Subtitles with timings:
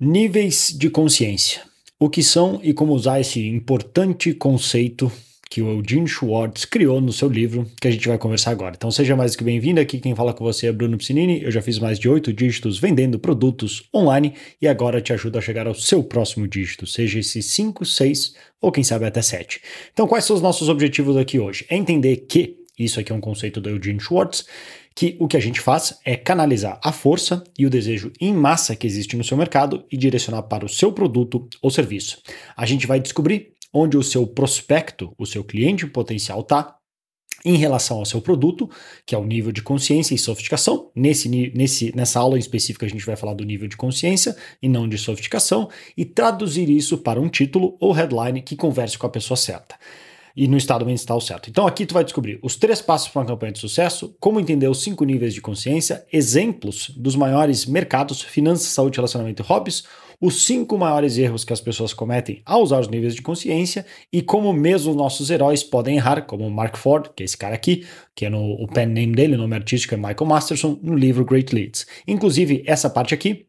[0.00, 1.62] Níveis de consciência.
[1.98, 5.10] O que são e como usar esse importante conceito
[5.50, 8.76] que o Eugene Schwartz criou no seu livro, que a gente vai conversar agora.
[8.76, 11.60] Então seja mais que bem-vindo aqui, quem fala com você é Bruno Piscinini, eu já
[11.60, 15.74] fiz mais de oito dígitos vendendo produtos online e agora te ajudo a chegar ao
[15.74, 19.60] seu próximo dígito, seja esse 5, 6 ou quem sabe até 7.
[19.92, 21.66] Então quais são os nossos objetivos aqui hoje?
[21.68, 24.46] É entender que, isso aqui é um conceito do Eugene Schwartz,
[24.98, 28.74] que o que a gente faz é canalizar a força e o desejo em massa
[28.74, 32.20] que existe no seu mercado e direcionar para o seu produto ou serviço.
[32.56, 36.74] A gente vai descobrir onde o seu prospecto, o seu cliente potencial está
[37.44, 38.68] em relação ao seu produto,
[39.06, 40.90] que é o nível de consciência e sofisticação.
[40.96, 44.68] Nesse, nesse, nessa aula em específica, a gente vai falar do nível de consciência e
[44.68, 49.10] não de sofisticação, e traduzir isso para um título ou headline que converse com a
[49.10, 49.76] pessoa certa
[50.38, 51.50] e no estado mental certo.
[51.50, 54.68] Então aqui tu vai descobrir os três passos para uma campanha de sucesso, como entender
[54.68, 59.82] os cinco níveis de consciência, exemplos dos maiores mercados, finanças, saúde, relacionamento e hobbies,
[60.20, 64.22] os cinco maiores erros que as pessoas cometem ao usar os níveis de consciência e
[64.22, 67.84] como mesmo nossos heróis podem errar, como o Mark Ford, que é esse cara aqui,
[68.14, 71.24] que é no o pen name dele, o nome artístico é Michael Masterson, no livro
[71.24, 71.84] Great Leads.
[72.06, 73.46] Inclusive, essa parte aqui,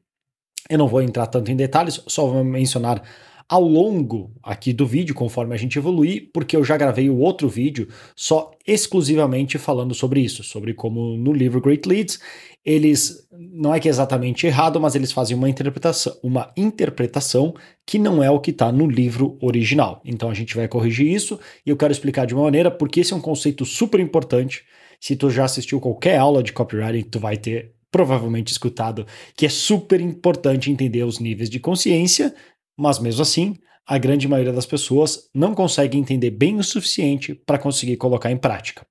[0.67, 3.03] eu não vou entrar tanto em detalhes, só vou mencionar
[3.49, 7.49] ao longo aqui do vídeo, conforme a gente evoluir, porque eu já gravei o outro
[7.49, 12.19] vídeo só exclusivamente falando sobre isso, sobre como no livro Great Leads,
[12.63, 17.55] eles não é que é exatamente errado, mas eles fazem uma interpretação, uma interpretação
[17.87, 19.99] que não é o que está no livro original.
[20.05, 23.13] Então a gente vai corrigir isso e eu quero explicar de uma maneira porque esse
[23.13, 24.63] é um conceito super importante.
[25.01, 29.49] Se tu já assistiu qualquer aula de copywriting, tu vai ter provavelmente escutado que é
[29.49, 32.35] super importante entender os níveis de consciência
[32.79, 37.57] mas mesmo assim, a grande maioria das pessoas não consegue entender bem o suficiente para
[37.57, 38.87] conseguir colocar em prática.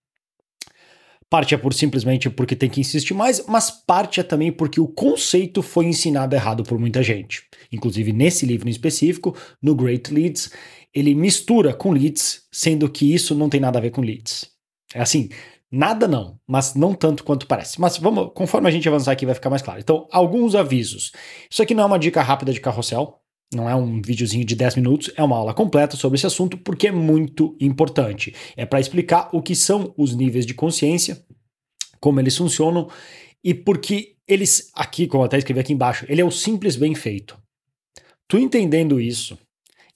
[1.30, 4.88] Parte é por simplesmente porque tem que insistir mais, mas parte é também porque o
[4.88, 7.42] conceito foi ensinado errado por muita gente.
[7.70, 10.50] Inclusive, nesse livro em específico, no Great Leads,
[10.94, 14.46] ele mistura com leads, sendo que isso não tem nada a ver com leads.
[14.94, 15.28] É assim,
[15.70, 17.80] nada não, mas não tanto quanto parece.
[17.80, 19.80] Mas vamos, conforme a gente avançar aqui vai ficar mais claro.
[19.80, 21.12] Então, alguns avisos.
[21.50, 23.17] Isso aqui não é uma dica rápida de carrossel,
[23.52, 26.88] não é um videozinho de 10 minutos, é uma aula completa sobre esse assunto porque
[26.88, 28.34] é muito importante.
[28.56, 31.24] É para explicar o que são os níveis de consciência,
[32.00, 32.88] como eles funcionam
[33.42, 36.94] e porque eles, aqui, como eu até escrevi aqui embaixo, ele é o simples bem
[36.94, 37.38] feito.
[38.28, 39.38] Tu entendendo isso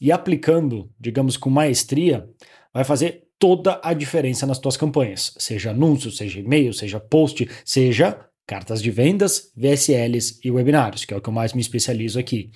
[0.00, 2.26] e aplicando, digamos, com maestria,
[2.72, 8.24] vai fazer toda a diferença nas tuas campanhas, seja anúncio, seja e-mail, seja post, seja
[8.46, 12.50] cartas de vendas, VSLs e webinários, que é o que eu mais me especializo aqui.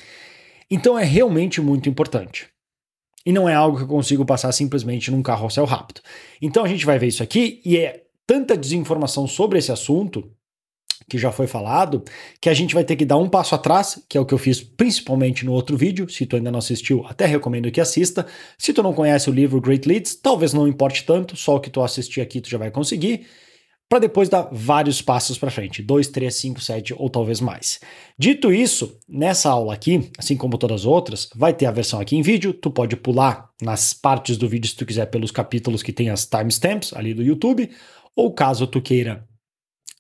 [0.70, 2.48] Então é realmente muito importante.
[3.24, 6.00] E não é algo que eu consigo passar simplesmente num carrossel rápido.
[6.40, 10.30] Então a gente vai ver isso aqui e é tanta desinformação sobre esse assunto
[11.08, 12.02] que já foi falado,
[12.40, 14.38] que a gente vai ter que dar um passo atrás, que é o que eu
[14.38, 16.08] fiz principalmente no outro vídeo.
[16.08, 18.26] Se tu ainda não assistiu, até recomendo que assista.
[18.58, 21.70] Se tu não conhece o livro Great Leads, talvez não importe tanto, só o que
[21.70, 23.26] tu assistir aqui tu já vai conseguir
[23.88, 27.78] para depois dar vários passos para frente, 2, 3, 5, 7 ou talvez mais.
[28.18, 32.16] Dito isso, nessa aula aqui, assim como todas as outras, vai ter a versão aqui
[32.16, 35.92] em vídeo, tu pode pular nas partes do vídeo se tu quiser pelos capítulos que
[35.92, 37.70] tem as timestamps ali do YouTube,
[38.14, 39.24] ou caso tu queira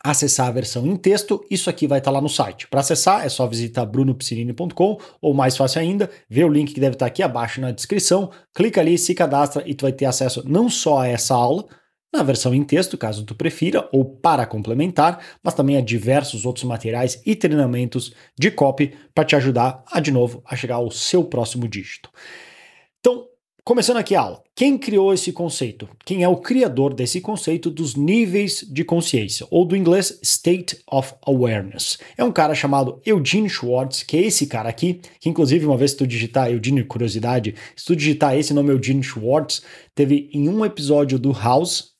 [0.02, 2.68] acessar a versão em texto, isso aqui vai estar tá lá no site.
[2.68, 6.94] Para acessar é só visitar brunopsinini.com ou mais fácil ainda, ver o link que deve
[6.94, 10.42] estar tá aqui abaixo na descrição, clica ali, se cadastra e tu vai ter acesso
[10.46, 11.66] não só a essa aula,
[12.16, 16.64] na versão em texto, caso tu prefira, ou para complementar, mas também a diversos outros
[16.64, 21.22] materiais e treinamentos de copy para te ajudar a, de novo, a chegar ao seu
[21.24, 22.10] próximo dígito.
[23.00, 23.26] Então,
[23.64, 25.88] começando aqui a aula, quem criou esse conceito?
[26.04, 31.14] Quem é o criador desse conceito dos níveis de consciência, ou do inglês State of
[31.26, 31.98] Awareness?
[32.16, 35.90] É um cara chamado Eugene Schwartz, que é esse cara aqui, que inclusive uma vez
[35.90, 39.62] se tu digitar Eugene Curiosidade, se tu digitar esse nome Eugene Schwartz,
[39.94, 41.95] teve em um episódio do House,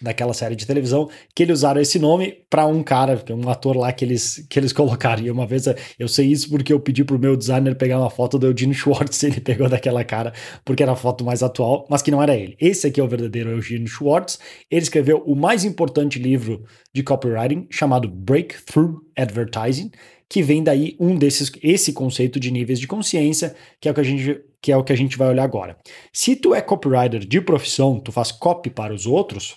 [0.00, 3.92] daquela série de televisão, que eles usaram esse nome para um cara, um ator lá
[3.92, 5.22] que eles, que eles colocaram.
[5.24, 5.64] E uma vez
[5.98, 9.22] eu sei isso porque eu pedi pro meu designer pegar uma foto do Eugene Schwartz,
[9.22, 10.32] ele pegou daquela cara,
[10.64, 12.56] porque era a foto mais atual, mas que não era ele.
[12.60, 14.38] Esse aqui é o verdadeiro Eugene Schwartz.
[14.70, 16.64] Ele escreveu o mais importante livro
[16.94, 19.90] de copywriting chamado Breakthrough Advertising,
[20.28, 24.00] que vem daí um desses esse conceito de níveis de consciência, que é o que
[24.00, 25.76] a gente que é o que a gente vai olhar agora.
[26.12, 29.56] Se tu é copywriter de profissão, tu faz copy para os outros,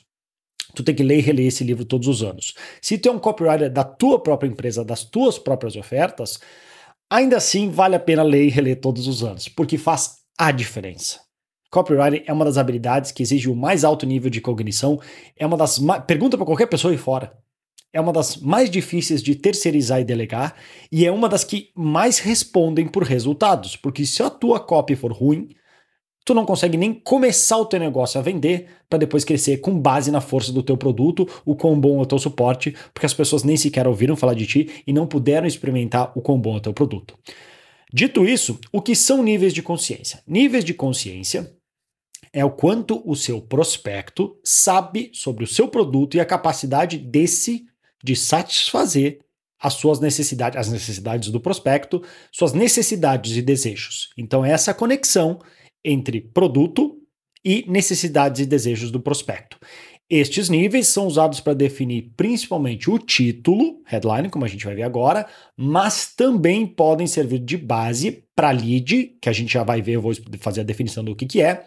[0.73, 2.53] tu tem que ler e reler esse livro todos os anos.
[2.81, 6.39] Se tu é um copywriter da tua própria empresa, das tuas próprias ofertas,
[7.09, 11.19] ainda assim vale a pena ler e reler todos os anos, porque faz a diferença.
[11.69, 14.99] Copywriting é uma das habilidades que exige o mais alto nível de cognição,
[15.37, 17.31] é uma das pergunta para qualquer pessoa aí fora.
[17.93, 20.55] é uma das mais difíceis de terceirizar e delegar
[20.91, 25.11] e é uma das que mais respondem por resultados, porque se a tua copy for
[25.11, 25.49] ruim,
[26.25, 30.11] tu não consegue nem começar o teu negócio a vender para depois crescer com base
[30.11, 33.43] na força do teu produto, o quão bom é o teu suporte, porque as pessoas
[33.43, 36.61] nem sequer ouviram falar de ti e não puderam experimentar o quão bom é o
[36.61, 37.17] teu produto.
[37.93, 40.21] Dito isso, o que são níveis de consciência?
[40.25, 41.51] Níveis de consciência
[42.31, 47.65] é o quanto o seu prospecto sabe sobre o seu produto e a capacidade desse
[48.03, 49.19] de satisfazer
[49.59, 52.01] as suas necessidades, as necessidades do prospecto,
[52.31, 54.09] suas necessidades e desejos.
[54.17, 55.39] Então, essa conexão
[55.83, 56.97] entre produto
[57.43, 59.57] e necessidades e desejos do prospecto.
[60.09, 64.83] Estes níveis são usados para definir principalmente o título, headline, como a gente vai ver
[64.83, 65.25] agora,
[65.55, 70.01] mas também podem servir de base para lead, que a gente já vai ver, eu
[70.01, 71.63] vou fazer a definição do que, que é,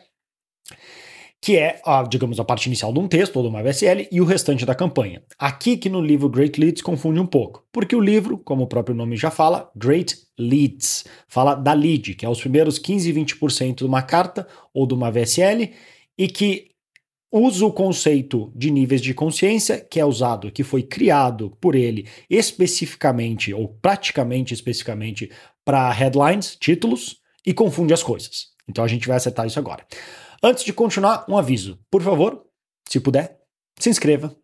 [1.45, 4.19] que é, a, digamos, a parte inicial de um texto ou de uma VSL e
[4.19, 5.23] o restante da campanha.
[5.39, 8.97] Aqui que no livro Great Leads confunde um pouco, porque o livro, como o próprio
[8.97, 13.75] nome já fala, Great Leads, fala da lead, que é os primeiros 15 e 20%
[13.75, 15.71] de uma carta ou de uma VSL,
[16.17, 16.71] e que
[17.31, 22.09] usa o conceito de níveis de consciência, que é usado, que foi criado por ele
[22.31, 25.31] especificamente, ou praticamente especificamente,
[25.63, 28.47] para headlines, títulos, e confunde as coisas.
[28.67, 29.85] Então a gente vai acertar isso agora.
[30.47, 31.79] Antes de continuar, um aviso.
[31.91, 32.45] Por favor,
[32.87, 33.39] se puder,
[33.79, 34.37] se inscreva.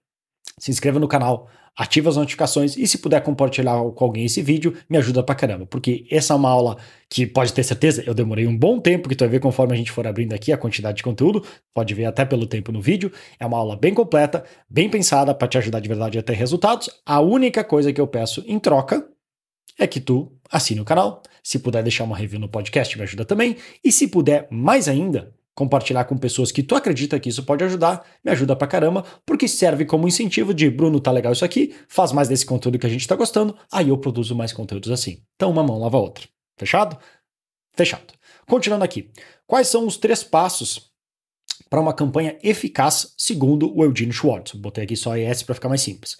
[0.59, 4.75] Se inscreva no canal, ative as notificações e se puder compartilhar com alguém esse vídeo,
[4.89, 8.47] me ajuda pra caramba, porque essa é uma aula que pode ter certeza, eu demorei
[8.47, 10.97] um bom tempo, que tu vai ver conforme a gente for abrindo aqui a quantidade
[10.97, 11.45] de conteúdo,
[11.75, 13.13] pode ver até pelo tempo no vídeo.
[13.39, 16.89] É uma aula bem completa, bem pensada para te ajudar de verdade a ter resultados.
[17.05, 19.07] A única coisa que eu peço em troca
[19.79, 21.23] é que tu assine o canal.
[21.43, 23.57] Se puder deixar uma review no podcast, me ajuda também.
[23.85, 28.03] E se puder, mais ainda, compartilhar com pessoas que tu acredita que isso pode ajudar,
[28.25, 32.13] me ajuda pra caramba, porque serve como incentivo de Bruno, tá legal isso aqui, faz
[32.13, 35.23] mais desse conteúdo que a gente tá gostando, aí eu produzo mais conteúdos assim.
[35.37, 36.27] Então uma mão lava a outra.
[36.57, 36.97] Fechado?
[37.75, 38.15] Fechado.
[38.49, 39.11] Continuando aqui.
[39.47, 40.91] Quais são os três passos
[41.69, 44.55] para uma campanha eficaz, segundo o Eugene Schwartz?
[44.55, 46.17] Botei aqui só ES para ficar mais simples.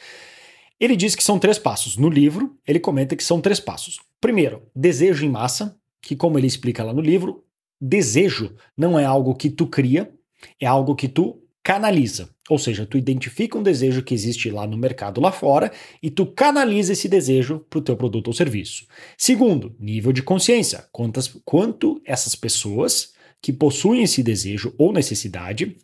[0.79, 1.97] Ele diz que são três passos.
[1.97, 4.01] No livro, ele comenta que são três passos.
[4.21, 7.43] Primeiro, desejo em massa, que, como ele explica lá no livro,
[7.81, 10.13] Desejo não é algo que tu cria,
[10.61, 12.29] é algo que tu canaliza.
[12.49, 15.71] Ou seja, tu identifica um desejo que existe lá no mercado lá fora
[16.03, 18.87] e tu canaliza esse desejo para o teu produto ou serviço.
[19.17, 20.89] Segundo, nível de consciência.
[20.91, 25.77] Quantas, quanto essas pessoas que possuem esse desejo ou necessidade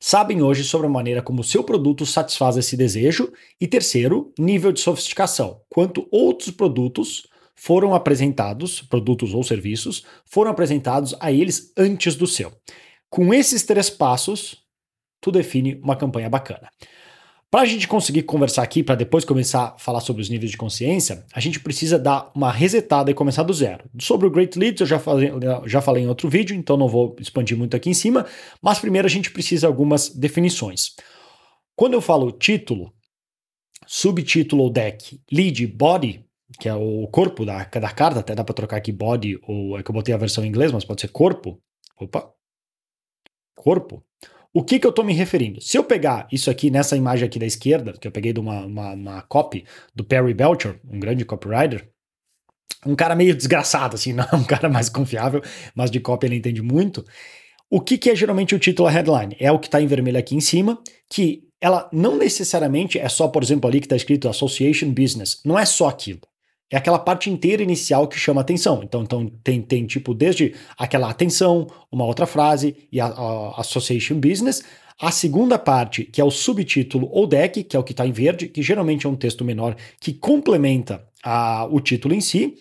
[0.00, 3.32] sabem hoje sobre a maneira como o seu produto satisfaz esse desejo.
[3.60, 5.60] E terceiro, nível de sofisticação.
[5.68, 12.52] Quanto outros produtos foram apresentados, produtos ou serviços, foram apresentados a eles antes do seu.
[13.08, 14.62] Com esses três passos,
[15.20, 16.68] tu define uma campanha bacana.
[17.52, 20.56] Para a gente conseguir conversar aqui, para depois começar a falar sobre os níveis de
[20.56, 23.84] consciência, a gente precisa dar uma resetada e começar do zero.
[24.00, 25.30] Sobre o Great Leads, eu já falei,
[25.66, 28.24] já falei em outro vídeo, então não vou expandir muito aqui em cima,
[28.62, 30.94] mas primeiro a gente precisa de algumas definições.
[31.76, 32.90] Quando eu falo título,
[33.86, 36.24] subtítulo ou deck, lead, body,
[36.58, 39.82] que é o corpo da, da carta, até dá para trocar aqui body, ou é
[39.82, 41.60] que eu botei a versão em inglês, mas pode ser corpo.
[41.98, 42.30] Opa!
[43.54, 44.04] Corpo.
[44.54, 45.60] O que, que eu estou me referindo?
[45.62, 48.66] Se eu pegar isso aqui nessa imagem aqui da esquerda, que eu peguei de uma,
[48.66, 49.64] uma, uma copy
[49.94, 51.88] do Perry Belcher, um grande copywriter,
[52.84, 55.42] um cara meio desgraçado, assim, não é um cara mais confiável,
[55.74, 57.04] mas de copy ele entende muito.
[57.70, 59.34] O que, que é geralmente o título, a headline?
[59.40, 60.78] É o que está em vermelho aqui em cima,
[61.08, 65.40] que ela não necessariamente é só, por exemplo, ali que está escrito Association Business.
[65.46, 66.20] Não é só aquilo
[66.72, 68.80] é aquela parte inteira inicial que chama atenção.
[68.82, 74.18] Então, então tem, tem tipo desde aquela atenção, uma outra frase e a, a association
[74.18, 74.64] business.
[74.98, 78.12] A segunda parte, que é o subtítulo ou deck, que é o que está em
[78.12, 82.54] verde, que geralmente é um texto menor que complementa a, o título em si.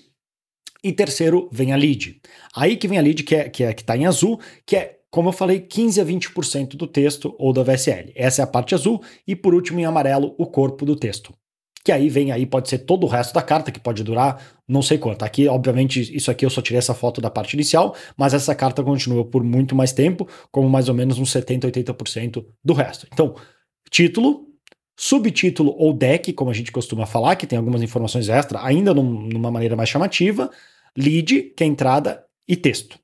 [0.84, 2.20] E terceiro, vem a lead.
[2.54, 5.30] Aí que vem a lead, que é que é, está em azul, que é, como
[5.30, 8.12] eu falei, 15 a 20% do texto ou da VSL.
[8.14, 9.02] Essa é a parte azul.
[9.26, 11.34] E por último, em amarelo, o corpo do texto
[11.84, 14.82] que aí vem aí, pode ser todo o resto da carta, que pode durar não
[14.82, 15.24] sei quanto.
[15.24, 18.84] Aqui, obviamente, isso aqui eu só tirei essa foto da parte inicial, mas essa carta
[18.84, 23.08] continua por muito mais tempo, como mais ou menos uns 70, 80% do resto.
[23.12, 23.36] Então,
[23.90, 24.48] título,
[24.98, 29.28] subtítulo ou deck, como a gente costuma falar, que tem algumas informações extra, ainda num,
[29.28, 30.50] numa maneira mais chamativa,
[30.98, 33.00] lead, que é entrada, e texto.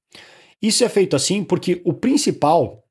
[0.62, 2.84] Isso é feito assim porque o principal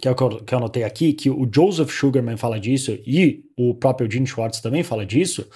[0.00, 2.98] que é o que eu, que eu anotei aqui, que o Joseph Sugarman fala disso
[3.06, 5.48] e o próprio Gene Schwartz também fala disso,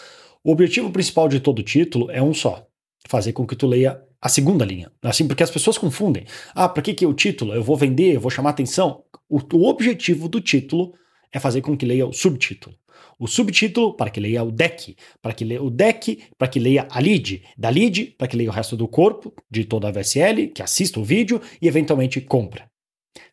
[0.42, 2.66] o objetivo principal de todo título é um só:
[3.09, 4.90] fazer com que tu leia a segunda linha.
[5.02, 6.25] Assim, porque as pessoas confundem.
[6.54, 7.54] Ah, para que, que é o título?
[7.54, 9.04] Eu vou vender, eu vou chamar atenção.
[9.28, 10.94] O, o objetivo do título
[11.32, 12.76] é fazer com que leia o subtítulo.
[13.18, 16.88] O subtítulo para que leia o deck, para que leia o deck, para que leia
[16.90, 20.49] a lead, da lead para que leia o resto do corpo de toda a VSL,
[20.49, 22.69] que assista o vídeo e eventualmente compra.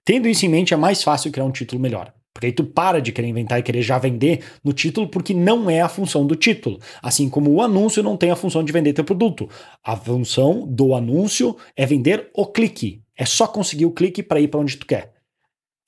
[0.04, 2.14] Tendo isso em mente, é mais fácil criar um título melhor.
[2.34, 5.70] Porque aí tu para de querer inventar e querer já vender no título, porque não
[5.72, 6.80] é a função do título.
[7.02, 9.50] Assim como o anúncio não tem a função de vender teu produto.
[9.84, 13.02] A função do anúncio é vender o clique.
[13.18, 15.16] É só conseguir o clique para ir para onde tu quer.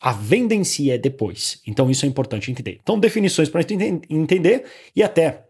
[0.02, 1.62] A venda em si é depois.
[1.68, 2.80] Então isso é importante entender.
[2.82, 4.66] Então, definições para entender
[4.96, 5.49] e até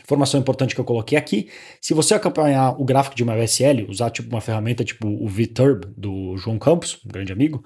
[0.00, 1.48] informação importante que eu coloquei aqui.
[1.80, 5.86] Se você acompanhar o gráfico de uma VSL, usar tipo uma ferramenta tipo o VTurb
[5.96, 7.64] do João Campos, um grande amigo,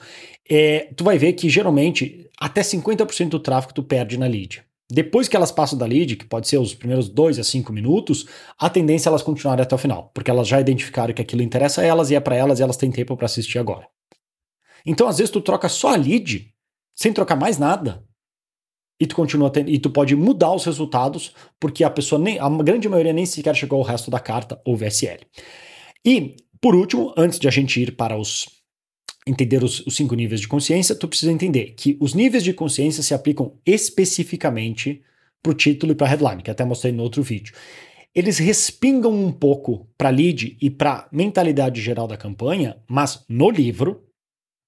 [0.48, 4.64] é, tu vai ver que geralmente até 50% do tráfego tu perde na lead.
[4.90, 8.26] Depois que elas passam da lead, que pode ser os primeiros 2 a 5 minutos,
[8.58, 11.80] a tendência é elas continuarem até o final, porque elas já identificaram que aquilo interessa
[11.80, 13.88] a elas e é para elas e elas têm tempo para assistir agora.
[14.84, 16.52] Então, às vezes, tu troca só a lead,
[16.94, 18.04] sem trocar mais nada,
[19.02, 22.48] e tu continua tendo, e tu pode mudar os resultados, porque a pessoa nem, a
[22.48, 25.18] grande maioria nem sequer chegou ao resto da carta ou VSL.
[26.04, 28.46] E, por último, antes de a gente ir para os
[29.26, 33.02] entender os, os cinco níveis de consciência, tu precisa entender que os níveis de consciência
[33.02, 35.02] se aplicam especificamente
[35.42, 37.54] para o título e para a headline, que até mostrei no outro vídeo.
[38.14, 44.00] Eles respingam um pouco para lead e para mentalidade geral da campanha, mas no livro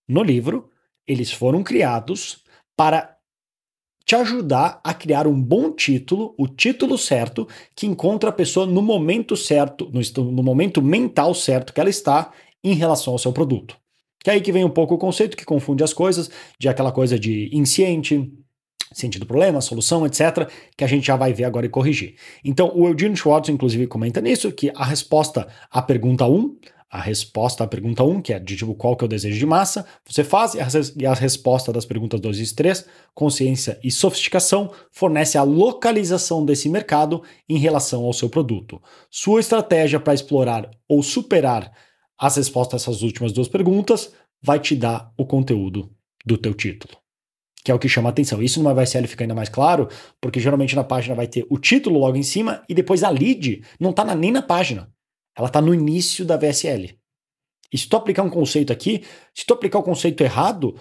[0.08, 0.70] no livro,
[1.06, 2.42] eles foram criados
[2.76, 3.13] para
[4.04, 8.82] te ajudar a criar um bom título, o título certo, que encontra a pessoa no
[8.82, 12.30] momento certo, no, no momento mental certo que ela está
[12.62, 13.76] em relação ao seu produto.
[14.22, 16.92] Que é aí que vem um pouco o conceito que confunde as coisas, de aquela
[16.92, 18.32] coisa de insciente,
[18.92, 22.14] ciente do problema, solução, etc., que a gente já vai ver agora e corrigir.
[22.44, 26.56] Então, o Eugene Schwartz, inclusive, comenta nisso, que a resposta à pergunta 1
[26.94, 29.44] a resposta à pergunta 1, que é de tipo qual que é o desejo de
[29.44, 35.36] massa, você faz, e a resposta das perguntas 2 e 3, consciência e sofisticação, fornece
[35.36, 38.80] a localização desse mercado em relação ao seu produto.
[39.10, 41.72] Sua estratégia para explorar ou superar
[42.16, 45.90] as respostas a essas últimas duas perguntas vai te dar o conteúdo
[46.24, 46.96] do teu título.
[47.64, 48.40] Que é o que chama atenção.
[48.40, 49.88] Isso numa VSL fica ainda mais claro,
[50.20, 53.64] porque geralmente na página vai ter o título logo em cima e depois a lead
[53.80, 54.93] não está nem na página
[55.36, 56.98] ela está no início da VSL.
[57.72, 60.78] E se tu aplicar um conceito aqui, se tu aplicar o conceito errado,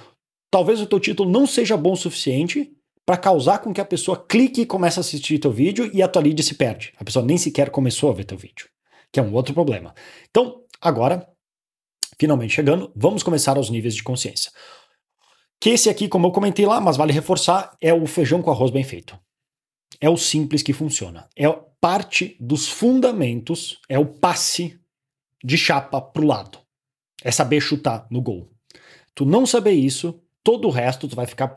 [0.51, 2.71] talvez o teu título não seja bom o suficiente
[3.05, 6.07] para causar com que a pessoa clique e comece a assistir teu vídeo e a
[6.07, 6.93] tua lead se perde.
[6.97, 8.69] A pessoa nem sequer começou a ver teu vídeo,
[9.11, 9.93] que é um outro problema.
[10.29, 11.27] Então, agora,
[12.19, 14.51] finalmente chegando, vamos começar aos níveis de consciência.
[15.59, 18.69] Que esse aqui, como eu comentei lá, mas vale reforçar, é o feijão com arroz
[18.69, 19.17] bem feito.
[19.99, 21.27] É o simples que funciona.
[21.35, 21.47] É
[21.83, 24.79] parte dos fundamentos, é o passe
[25.43, 26.57] de chapa pro lado.
[27.21, 28.49] É saber chutar no gol.
[29.13, 31.53] Tu não saber isso, todo o resto tu vai ficar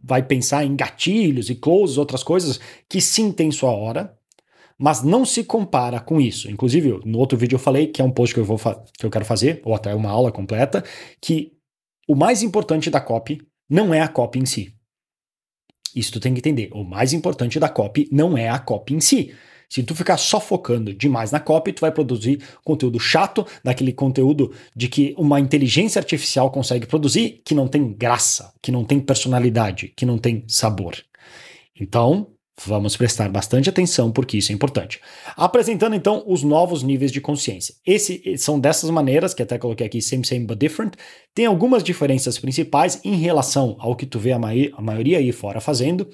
[0.00, 4.16] vai pensar em gatilhos e closes, outras coisas que sim tem sua hora,
[4.78, 6.48] mas não se compara com isso.
[6.48, 8.56] Inclusive, no outro vídeo eu falei que é um post que eu vou
[8.96, 10.84] que eu quero fazer, ou até uma aula completa,
[11.20, 11.52] que
[12.06, 14.72] o mais importante da copy não é a copy em si.
[15.94, 16.70] Isso tu tem que entender.
[16.72, 19.34] O mais importante da copy não é a copy em si.
[19.68, 24.52] Se tu ficar só focando demais na copy, tu vai produzir conteúdo chato, daquele conteúdo
[24.74, 29.92] de que uma inteligência artificial consegue produzir, que não tem graça, que não tem personalidade,
[29.94, 30.96] que não tem sabor.
[31.80, 32.26] Então,
[32.66, 35.00] Vamos prestar bastante atenção porque isso é importante.
[35.36, 37.74] Apresentando então os novos níveis de consciência.
[37.86, 40.94] Esse são dessas maneiras que até coloquei aqui same same but different.
[41.34, 45.60] Tem algumas diferenças principais em relação ao que tu vê a, a maioria aí fora
[45.60, 46.08] fazendo,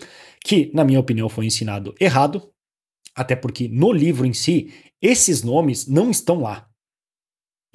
[0.44, 2.48] que na minha opinião foi ensinado errado,
[3.14, 4.72] até porque no livro em si
[5.02, 6.68] esses nomes não estão lá.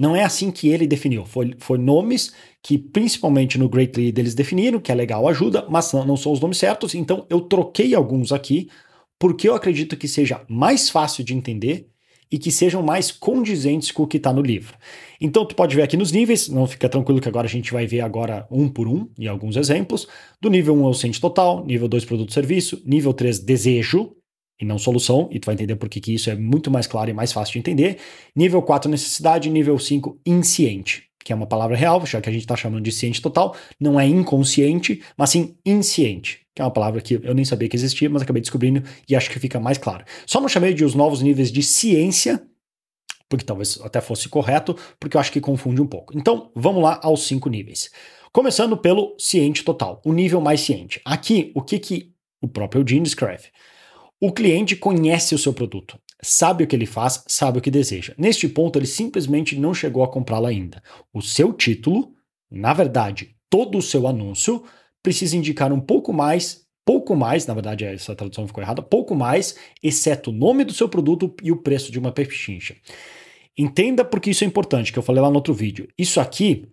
[0.02, 1.26] Não é assim que ele definiu.
[1.26, 5.94] Foi, foi nomes que, principalmente no Great Lead, eles definiram, que é legal, ajuda, mas
[5.94, 6.96] não, não são os nomes certos.
[6.96, 8.68] Então, eu troquei alguns aqui,
[9.20, 11.88] porque eu acredito que seja mais fácil de entender
[12.32, 14.76] e que sejam mais condizentes com o que está no livro.
[15.20, 17.86] Então, tu pode ver aqui nos níveis, não fica tranquilo que agora a gente vai
[17.86, 20.08] ver agora um por um, e alguns exemplos.
[20.42, 24.16] Do nível 1 é o ciente total, nível 2 produto serviço, nível 3 desejo,
[24.62, 27.14] e não solução, e tu vai entender por que isso é muito mais claro e
[27.14, 27.98] mais fácil de entender.
[28.36, 32.44] Nível 4, necessidade, nível 5, insciente, que é uma palavra real, já que a gente
[32.44, 37.02] está chamando de ciente total, não é inconsciente, mas sim insciente, que é uma palavra
[37.02, 40.06] que eu nem sabia que existia, mas acabei descobrindo e acho que fica mais claro.
[40.28, 42.42] Só não chamei de os novos níveis de ciência,
[43.28, 46.16] porque talvez até fosse correto, porque eu acho que confunde um pouco.
[46.16, 47.90] Então, vamos lá aos cinco níveis.
[48.32, 51.02] Começando pelo ciente total, o nível mais ciente.
[51.04, 53.50] Aqui, o que, que o próprio Eugene descreve?
[54.24, 58.14] O cliente conhece o seu produto, sabe o que ele faz, sabe o que deseja.
[58.16, 60.84] Neste ponto, ele simplesmente não chegou a comprá-lo ainda.
[61.12, 62.14] O seu título,
[62.52, 64.64] na verdade, todo o seu anúncio,
[65.02, 69.56] precisa indicar um pouco mais, pouco mais, na verdade essa tradução ficou errada, pouco mais,
[69.82, 72.76] exceto o nome do seu produto e o preço de uma pechincha.
[73.58, 75.88] Entenda porque isso é importante, que eu falei lá no outro vídeo.
[75.98, 76.68] Isso aqui,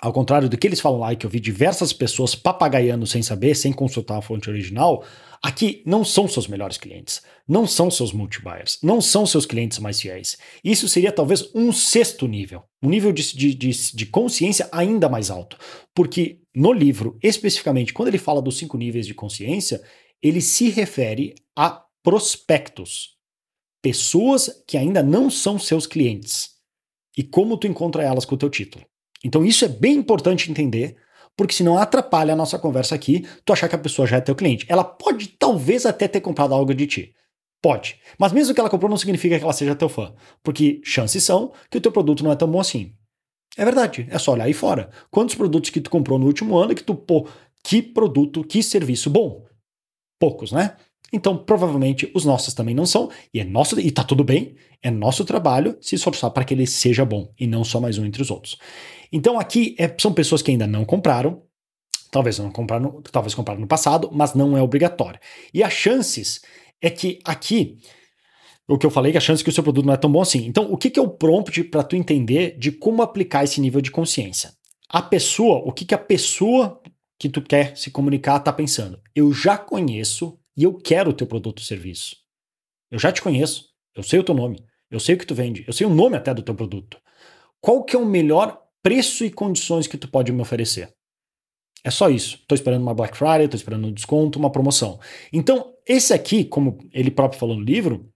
[0.00, 3.54] ao contrário do que eles falam lá, que eu vi diversas pessoas papagaiando sem saber,
[3.54, 5.04] sem consultar a fonte original,
[5.42, 10.00] aqui não são seus melhores clientes, não são seus multibuyers, não são seus clientes mais
[10.00, 10.38] fiéis.
[10.62, 15.30] Isso seria talvez um sexto nível, um nível de, de, de, de consciência ainda mais
[15.30, 15.58] alto.
[15.94, 19.82] Porque no livro, especificamente, quando ele fala dos cinco níveis de consciência,
[20.22, 23.16] ele se refere a prospectos
[23.82, 26.50] pessoas que ainda não são seus clientes
[27.16, 28.84] e como tu encontra elas com o teu título.
[29.24, 30.96] Então isso é bem importante entender,
[31.36, 34.34] porque senão atrapalha a nossa conversa aqui, tu achar que a pessoa já é teu
[34.34, 34.66] cliente.
[34.68, 37.14] Ela pode talvez até ter comprado algo de ti.
[37.62, 37.98] Pode.
[38.18, 40.12] Mas mesmo que ela comprou não significa que ela seja teu fã,
[40.42, 42.92] porque chances são que o teu produto não é tão bom assim.
[43.56, 44.90] É verdade, é só olhar aí fora.
[45.10, 47.28] Quantos produtos que tu comprou no último ano que tu, pô,
[47.62, 49.44] que produto, que serviço bom?
[50.18, 50.76] Poucos, né?
[51.12, 54.90] Então, provavelmente, os nossos também não são, e é nosso, e tá tudo bem, é
[54.90, 58.22] nosso trabalho se esforçar para que ele seja bom, e não só mais um entre
[58.22, 58.56] os outros.
[59.12, 61.42] Então, aqui é, são pessoas que ainda não compraram,
[62.10, 65.20] talvez não compraram, talvez compraram no passado, mas não é obrigatório.
[65.52, 66.40] E as chances
[66.80, 67.78] é que aqui,
[68.66, 70.22] o que eu falei, que a chance que o seu produto não é tão bom
[70.22, 70.46] assim.
[70.46, 73.80] Então, o que, que é o prompt para tu entender de como aplicar esse nível
[73.80, 74.52] de consciência?
[74.88, 76.80] A pessoa, o que, que a pessoa
[77.18, 79.00] que tu quer se comunicar está pensando?
[79.14, 82.16] Eu já conheço e eu quero o teu produto ou serviço.
[82.90, 85.64] Eu já te conheço, eu sei o teu nome, eu sei o que tu vende,
[85.66, 86.98] eu sei o nome até do teu produto.
[87.58, 90.92] Qual que é o melhor preço e condições que tu pode me oferecer?
[91.84, 92.36] É só isso.
[92.36, 95.00] Estou esperando uma Black Friday, estou esperando um desconto, uma promoção.
[95.32, 98.08] Então, esse aqui, como ele próprio falou no livro,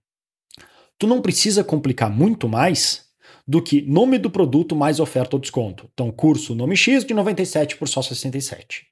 [0.97, 3.07] tu não precisa complicar muito mais
[3.45, 5.89] do que nome do produto mais oferta ou desconto.
[5.93, 8.87] Então, curso nome X de 97 por só 67.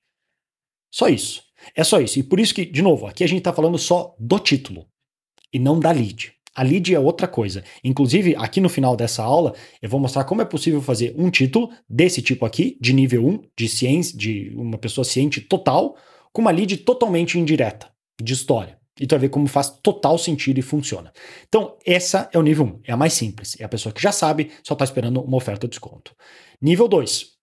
[0.91, 1.43] Só isso.
[1.73, 2.19] É só isso.
[2.19, 4.87] E por isso que, de novo, aqui a gente está falando só do título
[5.51, 6.34] e não da lead.
[6.55, 7.63] A lead é outra coisa.
[7.83, 11.69] Inclusive, aqui no final dessa aula, eu vou mostrar como é possível fazer um título
[11.89, 15.97] desse tipo aqui, de nível 1, de ciência, de uma pessoa ciente total,
[16.31, 17.89] com uma lead totalmente indireta,
[18.21, 18.77] de história.
[18.97, 21.11] E tu vai ver como faz total sentido e funciona.
[21.47, 23.59] Então, essa é o nível 1, é a mais simples.
[23.59, 26.15] É a pessoa que já sabe, só está esperando uma oferta de desconto.
[26.61, 27.34] Nível 2,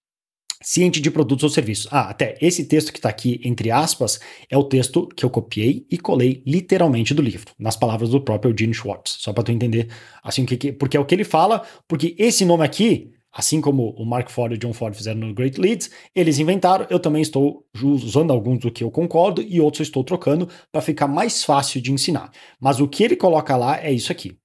[0.62, 1.88] ciente de produtos ou serviços.
[1.90, 4.20] Ah, até esse texto que está aqui, entre aspas,
[4.50, 8.52] é o texto que eu copiei e colei literalmente do livro, nas palavras do próprio
[8.52, 9.88] Eugene Schwartz, só para tu entender,
[10.22, 14.04] assim, que, porque é o que ele fala, porque esse nome aqui, assim como o
[14.04, 17.64] Mark Ford e o John Ford fizeram no Great Leads, eles inventaram, eu também estou
[17.82, 21.80] usando alguns do que eu concordo e outros eu estou trocando para ficar mais fácil
[21.80, 22.30] de ensinar.
[22.60, 24.36] Mas o que ele coloca lá é isso aqui.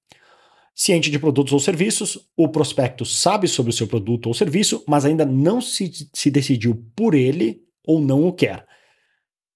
[0.80, 5.04] Ciente de produtos ou serviços, o prospecto sabe sobre o seu produto ou serviço, mas
[5.04, 8.64] ainda não se, se decidiu por ele ou não o quer.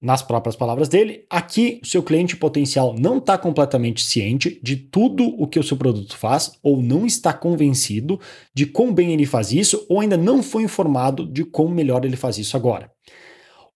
[0.00, 5.24] Nas próprias palavras dele, aqui o seu cliente potencial não está completamente ciente de tudo
[5.40, 8.18] o que o seu produto faz, ou não está convencido
[8.52, 12.16] de quão bem ele faz isso, ou ainda não foi informado de quão melhor ele
[12.16, 12.90] faz isso agora.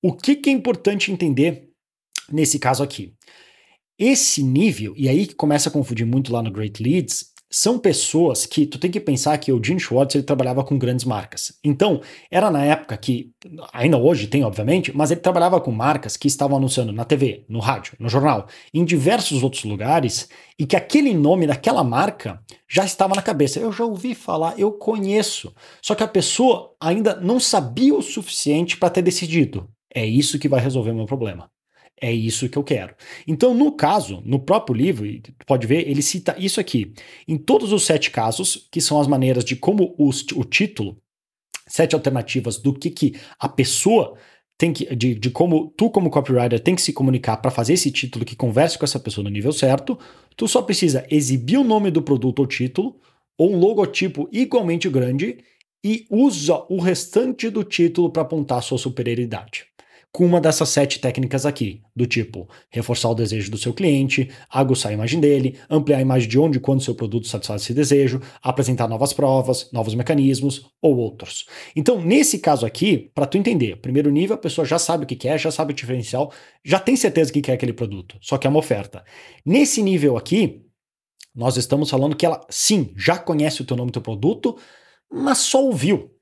[0.02, 1.68] O que, que é importante entender
[2.28, 3.14] nesse caso aqui?
[3.96, 8.44] Esse nível, e aí que começa a confundir muito lá no Great Leads, são pessoas
[8.44, 11.58] que tu tem que pensar que o Gene Schwartz ele trabalhava com grandes marcas.
[11.62, 13.30] Então, era na época que,
[13.72, 17.60] ainda hoje tem, obviamente, mas ele trabalhava com marcas que estavam anunciando na TV, no
[17.60, 20.28] rádio, no jornal, em diversos outros lugares,
[20.58, 23.60] e que aquele nome daquela marca já estava na cabeça.
[23.60, 25.54] Eu já ouvi falar, eu conheço.
[25.80, 29.68] Só que a pessoa ainda não sabia o suficiente para ter decidido.
[29.94, 31.50] É isso que vai resolver o meu problema.
[32.00, 32.94] É isso que eu quero.
[33.26, 35.06] Então, no caso, no próprio livro,
[35.46, 36.92] pode ver, ele cita isso aqui.
[37.26, 41.00] Em todos os sete casos, que são as maneiras de como os, o título,
[41.66, 44.14] sete alternativas do que, que a pessoa
[44.58, 47.90] tem que, de, de como tu, como copywriter, tem que se comunicar para fazer esse
[47.90, 49.98] título que converse com essa pessoa no nível certo,
[50.36, 53.00] tu só precisa exibir o nome do produto ou título,
[53.38, 55.38] ou um logotipo igualmente grande,
[55.84, 59.66] e usa o restante do título para apontar sua superioridade
[60.16, 64.90] com uma dessas sete técnicas aqui, do tipo reforçar o desejo do seu cliente, aguçar
[64.90, 68.22] a imagem dele, ampliar a imagem de onde e quando seu produto satisfaz esse desejo,
[68.42, 71.44] apresentar novas provas, novos mecanismos ou outros.
[71.76, 75.16] Então, nesse caso aqui, para tu entender, primeiro nível, a pessoa já sabe o que
[75.16, 76.32] quer, já sabe o diferencial,
[76.64, 79.04] já tem certeza que quer aquele produto, só que é uma oferta.
[79.44, 80.62] Nesse nível aqui,
[81.34, 84.56] nós estamos falando que ela, sim, já conhece o teu nome do teu produto,
[85.12, 86.15] mas só ouviu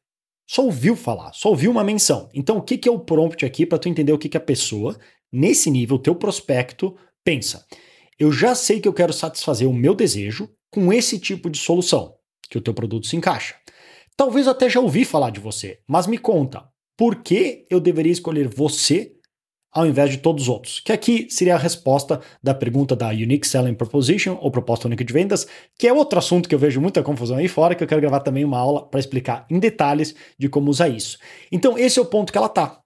[0.47, 2.29] só ouviu falar, só ouviu uma menção.
[2.35, 4.41] Então, o que, que é o prompt aqui para tu entender o que, que a
[4.41, 4.99] pessoa,
[5.33, 7.65] nesse nível, teu prospecto, pensa?
[8.19, 12.15] Eu já sei que eu quero satisfazer o meu desejo com esse tipo de solução,
[12.49, 13.57] que o teu produto se encaixa.
[14.17, 18.47] Talvez até já ouvi falar de você, mas me conta, por que eu deveria escolher
[18.47, 19.14] você
[19.75, 20.79] ao invés de todos os outros.
[20.79, 25.13] Que aqui seria a resposta da pergunta da Unique Selling Proposition, ou proposta única de
[25.13, 28.01] vendas, que é outro assunto que eu vejo muita confusão aí fora, que eu quero
[28.01, 31.19] gravar também uma aula para explicar em detalhes de como usar isso.
[31.51, 32.81] Então, esse é o ponto que ela tá.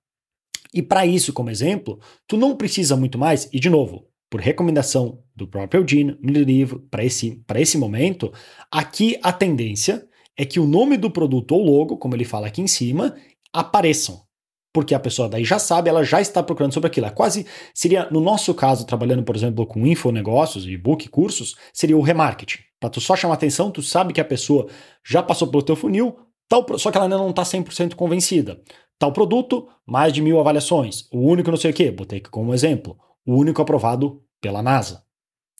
[0.73, 5.23] E para isso, como exemplo, tu não precisa muito mais, e de novo, por recomendação
[5.35, 8.33] do próprio Eugene no livro, para esse, esse momento,
[8.71, 12.61] aqui a tendência é que o nome do produto ou logo, como ele fala aqui
[12.61, 13.17] em cima,
[13.53, 14.28] apareçam
[14.73, 17.07] porque a pessoa daí já sabe, ela já está procurando sobre aquilo.
[17.07, 22.03] É quase seria, no nosso caso, trabalhando, por exemplo, com infonegócios, e-book, cursos, seria o
[22.03, 22.59] remarketing.
[22.81, 24.69] Para tu só chamar atenção, tu sabe que a pessoa
[25.05, 26.17] já passou pelo teu funil,
[26.49, 28.61] tal, só que ela ainda não está 100% convencida.
[28.99, 31.09] Tal produto, mais de mil avaliações.
[31.13, 32.97] O único não sei o quê, botei aqui como exemplo.
[33.25, 35.03] O único aprovado pela NASA.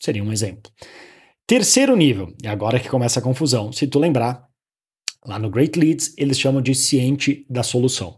[0.01, 0.71] Seria um exemplo.
[1.47, 3.73] Terceiro nível, e agora que começa a confusão.
[3.73, 4.49] Se tu lembrar,
[5.25, 8.18] lá no Great Leads, eles chamam de ciente da solução.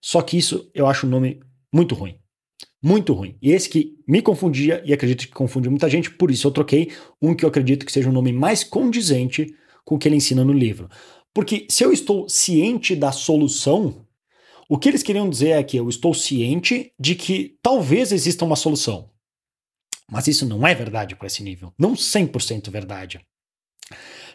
[0.00, 1.40] Só que isso eu acho um nome
[1.72, 2.18] muito ruim.
[2.82, 3.36] Muito ruim.
[3.42, 6.92] E esse que me confundia e acredito que confunde muita gente, por isso eu troquei
[7.20, 10.44] um que eu acredito que seja um nome mais condizente com o que ele ensina
[10.44, 10.88] no livro.
[11.34, 14.06] Porque se eu estou ciente da solução,
[14.68, 18.56] o que eles queriam dizer é que eu estou ciente de que talvez exista uma
[18.56, 19.10] solução.
[20.10, 21.72] Mas isso não é verdade para esse nível.
[21.78, 23.20] Não 100% verdade.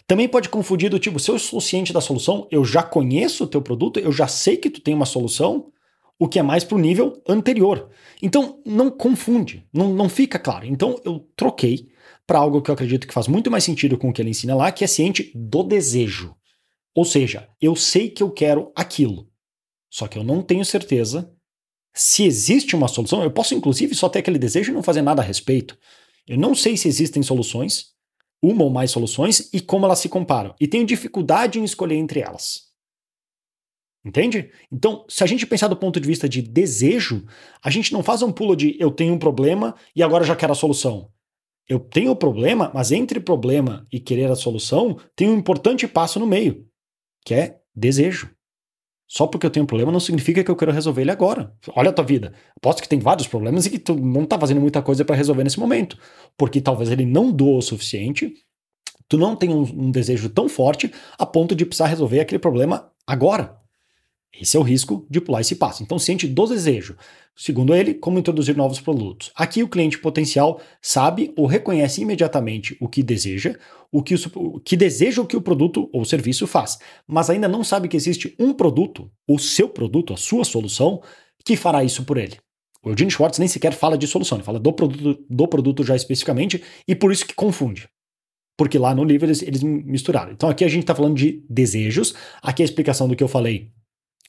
[0.05, 3.47] Também pode confundir do tipo, se eu sou ciente da solução, eu já conheço o
[3.47, 5.71] teu produto, eu já sei que tu tem uma solução,
[6.19, 7.89] o que é mais para o nível anterior.
[8.21, 10.65] Então, não confunde, não, não fica claro.
[10.65, 11.87] Então, eu troquei
[12.27, 14.55] para algo que eu acredito que faz muito mais sentido com o que ele ensina
[14.55, 16.35] lá, que é ciente do desejo.
[16.95, 19.27] Ou seja, eu sei que eu quero aquilo,
[19.89, 21.31] só que eu não tenho certeza
[21.93, 23.23] se existe uma solução.
[23.23, 25.77] Eu posso, inclusive, só ter aquele desejo e não fazer nada a respeito.
[26.27, 27.92] Eu não sei se existem soluções,
[28.43, 30.53] uma ou mais soluções e como elas se comparam.
[30.59, 32.73] E tenho dificuldade em escolher entre elas.
[34.05, 34.51] Entende?
[34.69, 37.25] Então, se a gente pensar do ponto de vista de desejo,
[37.63, 40.51] a gente não faz um pulo de eu tenho um problema e agora já quero
[40.51, 41.09] a solução.
[41.69, 46.19] Eu tenho o problema, mas entre problema e querer a solução, tem um importante passo
[46.19, 46.67] no meio,
[47.25, 48.29] que é desejo.
[49.13, 51.53] Só porque eu tenho um problema não significa que eu quero resolver ele agora.
[51.75, 52.33] Olha a tua vida.
[52.57, 55.43] Aposto que tem vários problemas e que tu não tá fazendo muita coisa para resolver
[55.43, 55.99] nesse momento.
[56.35, 58.33] Porque talvez ele não doa o suficiente,
[59.07, 62.91] tu não tem um, um desejo tão forte a ponto de precisar resolver aquele problema
[63.05, 63.55] agora.
[64.33, 65.83] Esse é o risco de pular esse passo.
[65.83, 66.97] Então, ciente do desejo.
[67.35, 69.31] Segundo ele, como introduzir novos produtos.
[69.35, 73.55] Aqui o cliente potencial sabe ou reconhece imediatamente o que deseja,
[73.91, 77.63] o que, o, que deseja o que o produto ou serviço faz, mas ainda não
[77.63, 81.01] sabe que existe um produto, o seu produto, a sua solução,
[81.43, 82.37] que fará isso por ele.
[82.83, 85.95] O Eugene Schwartz nem sequer fala de solução, ele fala do produto, do produto já
[85.95, 87.87] especificamente, e por isso que confunde.
[88.55, 90.33] Porque lá no livro eles, eles misturaram.
[90.33, 93.71] Então aqui a gente está falando de desejos, aqui a explicação do que eu falei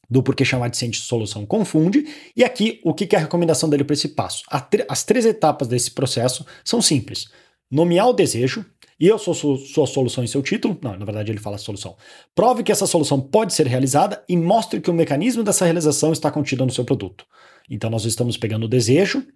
[0.09, 2.07] do porquê chamar de ciente solução confunde.
[2.37, 4.43] E aqui, o que é a recomendação dele para esse passo?
[4.89, 7.27] As três etapas desse processo são simples.
[7.71, 8.65] Nomear o desejo,
[8.99, 10.79] e eu sou sua solução em seu título.
[10.81, 11.97] Não, na verdade ele fala solução.
[12.35, 16.31] Prove que essa solução pode ser realizada e mostre que o mecanismo dessa realização está
[16.31, 17.27] contido no seu produto.
[17.69, 19.27] Então nós estamos pegando o desejo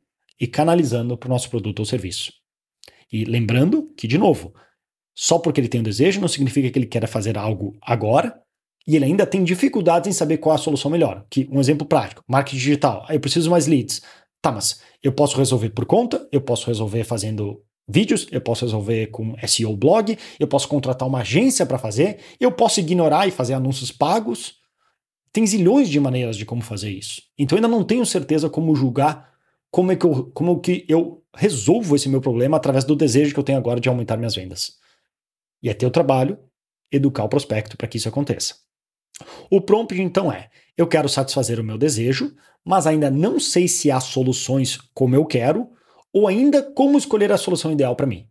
[0.40, 2.32] e canalizando para o nosso produto ou serviço.
[3.10, 4.54] E lembrando que, de novo,
[5.14, 8.40] só porque ele tem um desejo não significa que ele quer fazer algo agora,
[8.88, 11.26] e ele ainda tem dificuldades em saber qual é a solução melhor.
[11.28, 13.04] Que um exemplo prático, marketing digital.
[13.10, 14.00] Eu preciso mais leads.
[14.40, 19.08] Tá, mas eu posso resolver por conta, eu posso resolver fazendo vídeos, eu posso resolver
[19.08, 23.52] com SEO blog, eu posso contratar uma agência para fazer, eu posso ignorar e fazer
[23.52, 24.54] anúncios pagos.
[25.34, 27.20] Tem zilhões de maneiras de como fazer isso.
[27.38, 29.28] Então ainda não tenho certeza como julgar
[29.70, 33.40] como é que eu, como que eu resolvo esse meu problema através do desejo que
[33.40, 34.78] eu tenho agora de aumentar minhas vendas.
[35.62, 36.38] E é teu trabalho
[36.90, 38.66] educar o prospecto para que isso aconteça.
[39.50, 43.90] O prompt então é: eu quero satisfazer o meu desejo, mas ainda não sei se
[43.90, 45.68] há soluções como eu quero,
[46.12, 48.26] ou ainda como escolher a solução ideal para mim.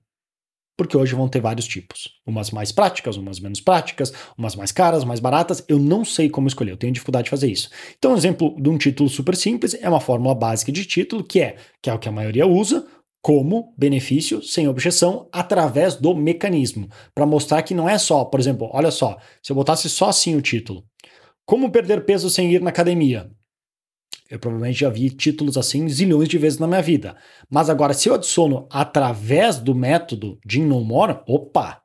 [0.78, 2.08] Porque hoje vão ter vários tipos.
[2.24, 5.66] Umas mais práticas, umas menos práticas, umas mais caras, mais baratas.
[5.68, 7.70] Eu não sei como escolher, eu tenho dificuldade de fazer isso.
[7.98, 11.40] Então, um exemplo de um título super simples é uma fórmula básica de título, que
[11.40, 12.86] é, que é o que a maioria usa,
[13.22, 18.70] como benefício sem objeção através do mecanismo, para mostrar que não é só, por exemplo,
[18.72, 20.86] olha só, se eu botasse só assim o título,
[21.46, 23.30] como perder peso sem ir na academia?
[24.30, 27.16] Eu provavelmente já vi títulos assim zilhões de vezes na minha vida.
[27.50, 31.82] Mas agora, se eu adiciono através do método de No More, opa!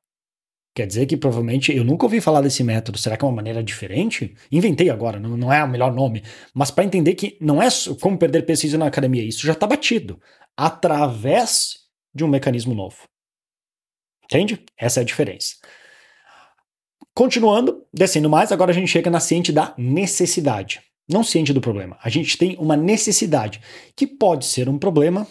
[0.74, 2.98] Quer dizer que provavelmente eu nunca ouvi falar desse método.
[2.98, 4.34] Será que é uma maneira diferente?
[4.50, 6.22] Inventei agora, não, não é o melhor nome.
[6.54, 7.68] Mas para entender que não é
[8.00, 10.18] como perder peso na academia, isso já está batido
[10.56, 11.78] através
[12.14, 13.08] de um mecanismo novo.
[14.24, 14.64] Entende?
[14.76, 15.56] Essa é a diferença.
[17.14, 20.80] Continuando, descendo mais, agora a gente chega na ciente da necessidade.
[21.08, 21.98] não ciente do problema.
[22.02, 23.60] A gente tem uma necessidade,
[23.94, 25.26] que pode ser um problema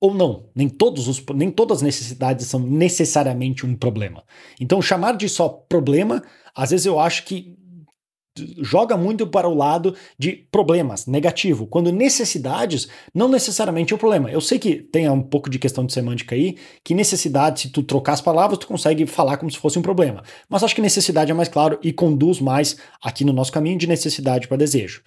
[0.00, 0.48] ou não.
[0.54, 4.24] Nem, todos os, nem todas as necessidades são necessariamente um problema.
[4.58, 6.22] Então, chamar de só problema,
[6.54, 7.58] às vezes eu acho que
[8.58, 14.30] joga muito para o lado de problemas, negativo, quando necessidades não necessariamente é o problema.
[14.30, 17.82] Eu sei que tem um pouco de questão de semântica aí, que necessidade, se tu
[17.82, 20.22] trocar as palavras, tu consegue falar como se fosse um problema.
[20.48, 23.86] Mas acho que necessidade é mais claro e conduz mais aqui no nosso caminho de
[23.86, 25.02] necessidade para desejo.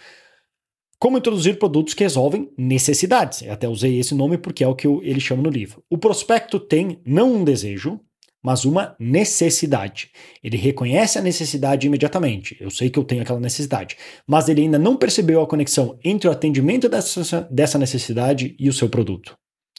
[0.99, 3.41] Como introduzir produtos que resolvem necessidades.
[3.41, 5.83] Eu até usei esse nome porque é o que ele chama no livro.
[5.89, 7.99] O prospecto tem não um desejo,
[8.43, 10.11] mas uma necessidade.
[10.43, 12.57] Ele reconhece a necessidade imediatamente.
[12.59, 13.95] Eu sei que eu tenho aquela necessidade,
[14.27, 18.73] mas ele ainda não percebeu a conexão entre o atendimento dessa, dessa necessidade e o
[18.73, 19.35] seu produto.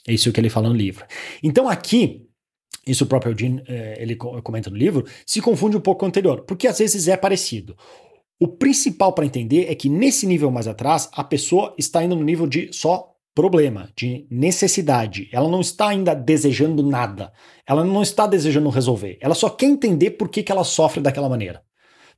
[0.09, 1.05] É isso que ele fala no livro.
[1.43, 2.27] Então aqui
[2.87, 6.09] isso o próprio Jean, eh, ele comenta no livro, se confunde um pouco com o
[6.09, 7.75] anterior, porque às vezes é parecido.
[8.39, 12.25] O principal para entender é que nesse nível mais atrás, a pessoa está indo no
[12.25, 15.29] nível de só problema, de necessidade.
[15.33, 17.33] Ela não está ainda desejando nada.
[17.67, 19.19] Ela não está desejando resolver.
[19.21, 21.63] Ela só quer entender por que, que ela sofre daquela maneira.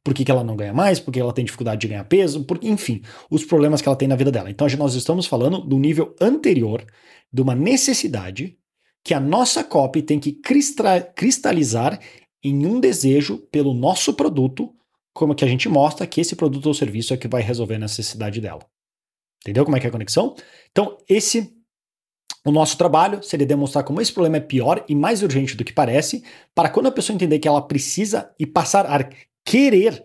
[0.05, 2.45] Por que, que ela não ganha mais, por que ela tem dificuldade de ganhar peso,
[2.45, 4.51] por, enfim, os problemas que ela tem na vida dela.
[4.51, 6.85] Então nós estamos falando do nível anterior
[7.33, 8.57] de uma necessidade
[9.03, 10.33] que a nossa copy tem que
[11.15, 11.99] cristalizar
[12.43, 14.73] em um desejo pelo nosso produto,
[15.13, 17.81] como que a gente mostra que esse produto ou serviço é que vai resolver a
[17.81, 18.61] necessidade dela.
[19.47, 20.35] Entendeu como é que é a conexão?
[20.73, 21.55] Então, esse
[22.45, 25.73] o nosso trabalho seria demonstrar como esse problema é pior e mais urgente do que
[25.73, 29.09] parece, para quando a pessoa entender que ela precisa e passar a
[29.45, 30.05] querer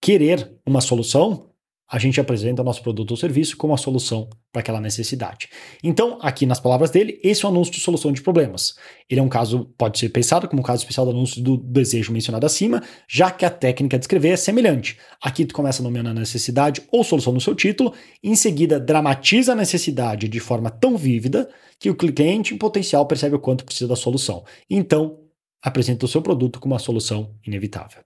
[0.00, 1.50] querer uma solução,
[1.88, 5.48] a gente apresenta nosso produto ou serviço como a solução para aquela necessidade.
[5.82, 8.74] Então, aqui nas palavras dele, esse é o anúncio de solução de problemas.
[9.08, 12.12] Ele é um caso, pode ser pensado como um caso especial do anúncio do desejo
[12.12, 14.98] mencionado acima, já que a técnica de escrever é semelhante.
[15.22, 19.56] Aqui tu começa nomeando a necessidade ou solução no seu título, em seguida dramatiza a
[19.56, 23.96] necessidade de forma tão vívida que o cliente em potencial percebe o quanto precisa da
[23.96, 24.44] solução.
[24.68, 25.20] Então,
[25.62, 28.02] apresenta o seu produto como uma solução inevitável.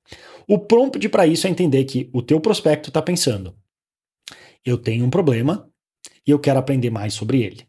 [0.49, 3.55] O prompt para isso é entender que o teu prospecto está pensando
[4.65, 5.69] eu tenho um problema
[6.27, 7.67] e eu quero aprender mais sobre ele.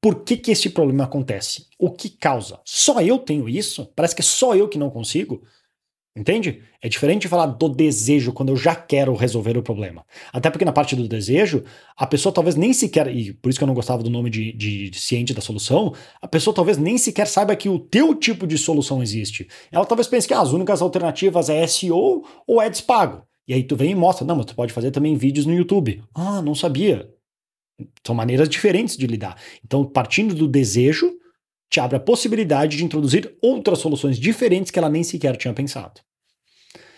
[0.00, 1.66] Por que, que esse problema acontece?
[1.78, 2.60] O que causa?
[2.64, 3.92] Só eu tenho isso?
[3.96, 5.42] Parece que é só eu que não consigo?
[6.18, 6.62] Entende?
[6.82, 10.04] É diferente de falar do desejo quando eu já quero resolver o problema.
[10.32, 11.62] Até porque na parte do desejo,
[11.96, 14.52] a pessoa talvez nem sequer, e por isso que eu não gostava do nome de,
[14.52, 18.48] de, de ciente da solução, a pessoa talvez nem sequer saiba que o teu tipo
[18.48, 19.46] de solução existe.
[19.70, 23.27] Ela talvez pense que ah, as únicas alternativas é SEO ou ads pago.
[23.48, 26.04] E aí tu vem e mostra, não, mas tu pode fazer também vídeos no YouTube.
[26.14, 27.10] Ah, não sabia.
[28.06, 29.40] São maneiras diferentes de lidar.
[29.64, 31.10] Então, partindo do desejo,
[31.70, 36.00] te abre a possibilidade de introduzir outras soluções diferentes que ela nem sequer tinha pensado.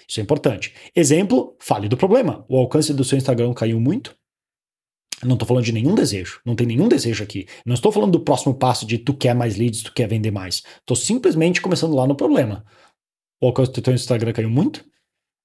[0.08, 0.74] Isso é importante.
[0.94, 2.44] Exemplo, fale do problema.
[2.48, 4.16] O alcance do seu Instagram caiu muito.
[5.22, 6.40] Não estou falando de nenhum desejo.
[6.44, 7.46] Não tem nenhum desejo aqui.
[7.64, 10.62] Não estou falando do próximo passo de tu quer mais leads, tu quer vender mais.
[10.80, 12.64] Estou simplesmente começando lá no problema.
[13.40, 14.84] O alcance do teu Instagram caiu muito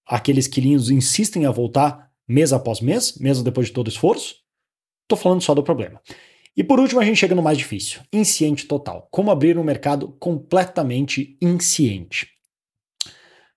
[0.05, 4.35] aqueles quilinhos insistem a voltar mês após mês, mesmo depois de todo esforço?
[5.03, 6.01] Estou falando só do problema.
[6.57, 9.07] E por último, a gente chega no mais difícil: insciente total.
[9.11, 12.29] Como abrir um mercado completamente insciente.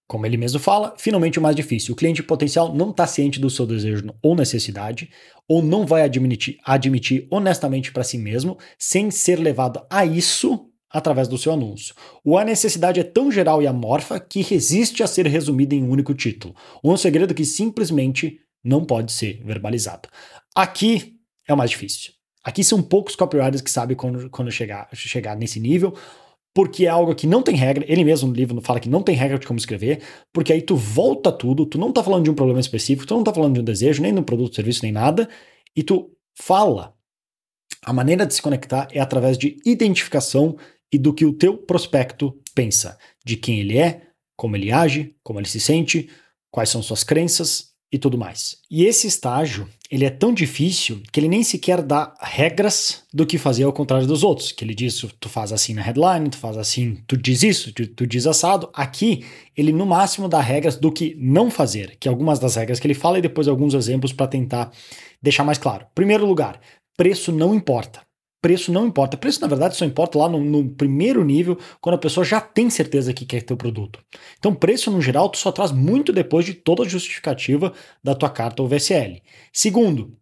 [0.06, 1.92] Como ele mesmo fala, finalmente o mais difícil.
[1.92, 5.11] O cliente potencial não está ciente do seu desejo ou necessidade,
[5.46, 11.29] ou não vai admitir, admitir honestamente para si mesmo, sem ser levado a isso através
[11.29, 11.94] do seu anúncio.
[12.24, 15.90] O A necessidade é tão geral e amorfa que resiste a ser resumida em um
[15.90, 20.09] único título, um segredo que simplesmente não pode ser verbalizado.
[20.55, 22.12] Aqui é o mais difícil.
[22.44, 25.94] Aqui são poucos copywriters que sabem quando, quando chegar, chegar nesse nível,
[26.55, 27.85] porque é algo que não tem regra.
[27.87, 30.77] Ele mesmo no livro fala que não tem regra de como escrever, porque aí tu
[30.77, 33.61] volta tudo, tu não tá falando de um problema específico, tu não tá falando de
[33.61, 35.29] um desejo, nem de um produto, serviço, nem nada,
[35.77, 36.94] e tu fala.
[37.85, 40.57] A maneira de se conectar é através de identificação
[40.92, 44.03] e do que o teu prospecto pensa, de quem ele é,
[44.37, 46.09] como ele age, como ele se sente,
[46.51, 48.59] quais são suas crenças e tudo mais.
[48.70, 53.38] E esse estágio, ele é tão difícil que ele nem sequer dá regras do que
[53.38, 56.57] fazer ao contrário dos outros, que ele diz, tu faz assim na headline, tu faz
[56.59, 58.68] assim, tu diz isso, tu, tu diz assado.
[58.74, 59.24] Aqui,
[59.57, 62.87] ele no máximo dá regras do que não fazer, que é algumas das regras que
[62.87, 64.70] ele fala e depois alguns exemplos para tentar
[65.22, 65.87] deixar mais claro.
[65.94, 66.61] Primeiro lugar,
[66.96, 68.08] preço não importa
[68.40, 69.16] preço não importa.
[69.16, 72.70] Preço, na verdade, só importa lá no, no, primeiro nível, quando a pessoa já tem
[72.70, 74.01] certeza que quer ter o produto.
[74.38, 77.72] Então, preço, no geral, tu só traz muito depois de toda a justificativa
[78.03, 79.22] da tua carta ou VSL.
[79.53, 80.16] Segundo,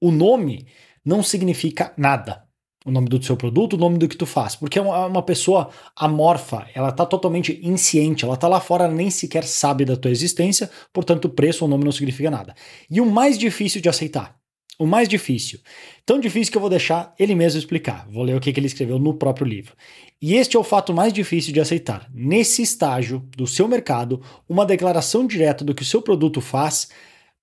[0.00, 0.66] o nome
[1.04, 2.44] não significa nada.
[2.84, 5.22] o nome do seu produto, o nome do que tu faz, porque é uma, uma
[5.22, 10.12] pessoa amorfa, ela está totalmente insciente, ela está lá fora, nem sequer sabe da tua
[10.12, 12.54] existência, portanto preço ou nome não significa nada.
[12.88, 14.36] E o mais difícil de aceitar,
[14.78, 15.60] o mais difícil,
[16.04, 18.98] tão difícil que eu vou deixar ele mesmo explicar, vou ler o que, ele escreveu
[18.98, 19.74] no próprio livro.
[20.20, 22.10] E este é o fato mais difícil de aceitar.
[22.14, 26.88] Nesse estágio do seu mercado, uma declaração direta do que o seu produto faz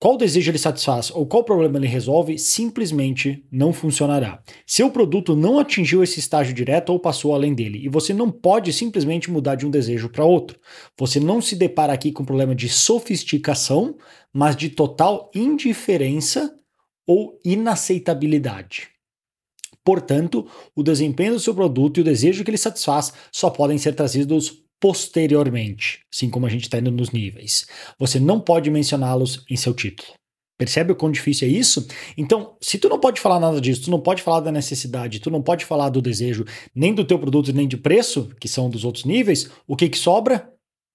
[0.03, 4.43] qual desejo ele satisfaz ou qual problema ele resolve simplesmente não funcionará.
[4.67, 8.73] Seu produto não atingiu esse estágio direto ou passou além dele, e você não pode
[8.73, 10.59] simplesmente mudar de um desejo para outro.
[10.99, 13.95] Você não se depara aqui com um problema de sofisticação,
[14.33, 16.53] mas de total indiferença
[17.07, 18.89] ou inaceitabilidade.
[19.83, 23.93] Portanto, o desempenho do seu produto e o desejo que ele satisfaz só podem ser
[23.93, 27.65] trazidos posteriormente, assim como a gente está indo nos níveis.
[27.99, 30.13] Você não pode mencioná-los em seu título.
[30.57, 31.87] Percebe o quão difícil é isso?
[32.17, 35.31] Então, se tu não pode falar nada disso, tu não pode falar da necessidade, tu
[35.31, 38.85] não pode falar do desejo, nem do teu produto, nem de preço, que são dos
[38.85, 40.49] outros níveis, o que que sobra?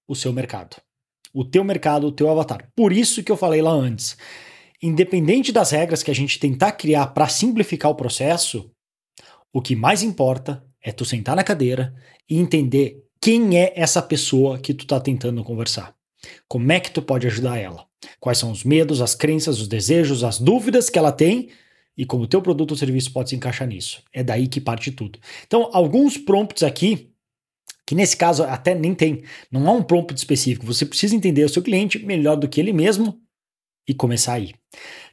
[0.07, 0.77] O seu mercado.
[1.33, 2.67] O teu mercado, o teu avatar.
[2.75, 4.17] Por isso que eu falei lá antes.
[4.81, 8.71] Independente das regras que a gente tentar criar para simplificar o processo,
[9.51, 11.93] o que mais importa é tu sentar na cadeira
[12.29, 15.93] e entender quem é essa pessoa que tu está tentando conversar?
[16.47, 17.85] Como é que tu pode ajudar ela?
[18.19, 21.49] Quais são os medos, as crenças, os desejos, as dúvidas que ela tem
[21.97, 24.01] e como o teu produto ou serviço pode se encaixar nisso.
[24.13, 25.19] É daí que parte tudo.
[25.45, 27.11] Então, alguns prompts aqui,
[27.85, 30.65] que nesse caso até nem tem, não há um prompt específico.
[30.65, 33.19] Você precisa entender o seu cliente melhor do que ele mesmo
[33.89, 34.53] e começar aí.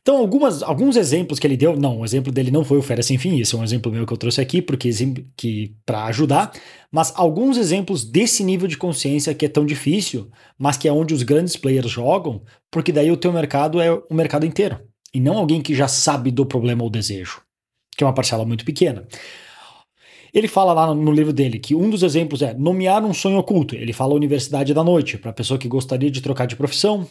[0.03, 3.07] Então, algumas, alguns exemplos que ele deu, não, o exemplo dele não foi o Férias
[3.07, 4.91] Sem Fim, esse é um exemplo meu que eu trouxe aqui porque
[5.35, 6.53] que para ajudar,
[6.93, 11.15] mas alguns exemplos desse nível de consciência que é tão difícil, mas que é onde
[11.15, 14.79] os grandes players jogam, porque daí o teu mercado é o mercado inteiro,
[15.13, 17.41] e não alguém que já sabe do problema ou desejo,
[17.97, 19.09] que é uma parcela muito pequena.
[20.35, 23.75] Ele fala lá no livro dele que um dos exemplos é nomear um sonho oculto.
[23.75, 27.09] Ele fala Universidade da Noite, para a pessoa que gostaria de trocar de profissão,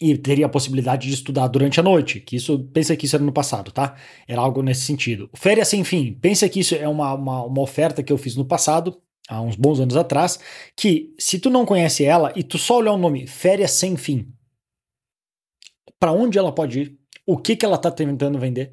[0.00, 3.24] e teria a possibilidade de estudar durante a noite, que isso, pensa que isso era
[3.24, 3.96] no passado, tá?
[4.28, 5.28] Era algo nesse sentido.
[5.34, 8.44] Férias sem fim, pensa que isso é uma, uma, uma oferta que eu fiz no
[8.44, 8.96] passado,
[9.28, 10.38] há uns bons anos atrás,
[10.76, 14.32] que se tu não conhece ela e tu só olhar o nome Férias sem fim,
[15.98, 16.98] para onde ela pode ir?
[17.26, 18.72] O que que ela está tentando vender?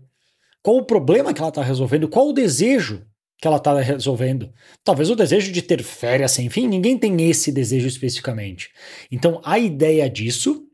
[0.61, 2.07] Qual o problema que ela está resolvendo?
[2.07, 3.05] Qual o desejo
[3.39, 4.53] que ela está resolvendo?
[4.83, 8.69] Talvez o desejo de ter férias sem fim, ninguém tem esse desejo especificamente.
[9.11, 10.65] Então a ideia disso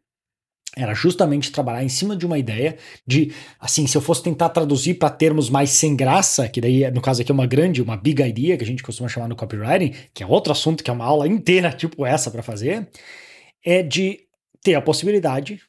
[0.76, 4.96] era justamente trabalhar em cima de uma ideia de, assim, se eu fosse tentar traduzir
[4.96, 8.22] para termos mais sem graça, que daí no caso aqui é uma grande, uma big
[8.22, 11.06] idea, que a gente costuma chamar no copywriting, que é outro assunto que é uma
[11.06, 12.90] aula inteira tipo essa para fazer,
[13.66, 14.20] é de
[14.62, 15.62] ter a possibilidade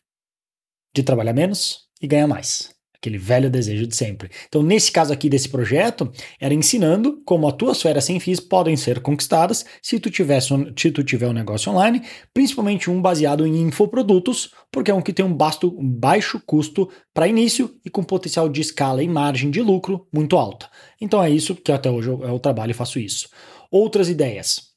[0.95, 4.31] de trabalhar menos e ganhar mais aquele velho desejo de sempre.
[4.47, 6.11] Então, nesse caso aqui desse projeto,
[6.41, 10.73] era ensinando como as tuas férias sem FIIs podem ser conquistadas se tu, tivesse um,
[10.77, 15.13] se tu tiver um negócio online, principalmente um baseado em infoprodutos, porque é um que
[15.13, 19.51] tem um, basto, um baixo custo para início e com potencial de escala e margem
[19.51, 20.69] de lucro muito alta.
[21.01, 23.29] Então é isso que até hoje eu, eu trabalho e faço isso.
[23.69, 24.72] Outras ideias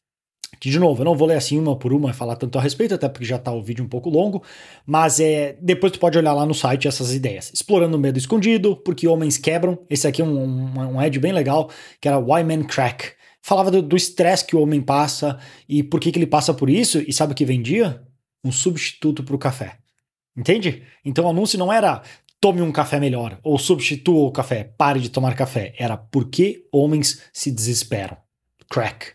[0.60, 2.62] que de novo, eu não vou ler assim uma por uma e falar tanto a
[2.62, 4.44] respeito, até porque já está o vídeo um pouco longo,
[4.86, 7.52] mas é, depois tu pode olhar lá no site essas ideias.
[7.54, 9.78] Explorando o medo escondido, porque homens quebram.
[9.89, 13.13] Esse aqui é um, um, um ad bem legal, que era Why Men Crack.
[13.41, 15.38] Falava do estresse que o homem passa
[15.70, 18.02] e por que, que ele passa por isso, e sabe o que vendia?
[18.44, 19.78] Um substituto para o café.
[20.36, 20.84] Entende?
[21.04, 22.02] Então o anúncio não era
[22.41, 25.74] tome um café melhor ou substitua o café, pare de tomar café.
[25.78, 28.18] Era por que homens se desesperam.
[28.70, 29.13] Crack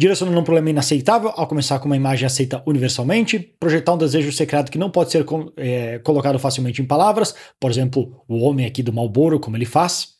[0.00, 4.72] direcionando um problema inaceitável ao começar com uma imagem aceita universalmente, projetar um desejo secreto
[4.72, 5.26] que não pode ser
[5.58, 10.18] é, colocado facilmente em palavras, por exemplo, o homem aqui do Malboro, como ele faz.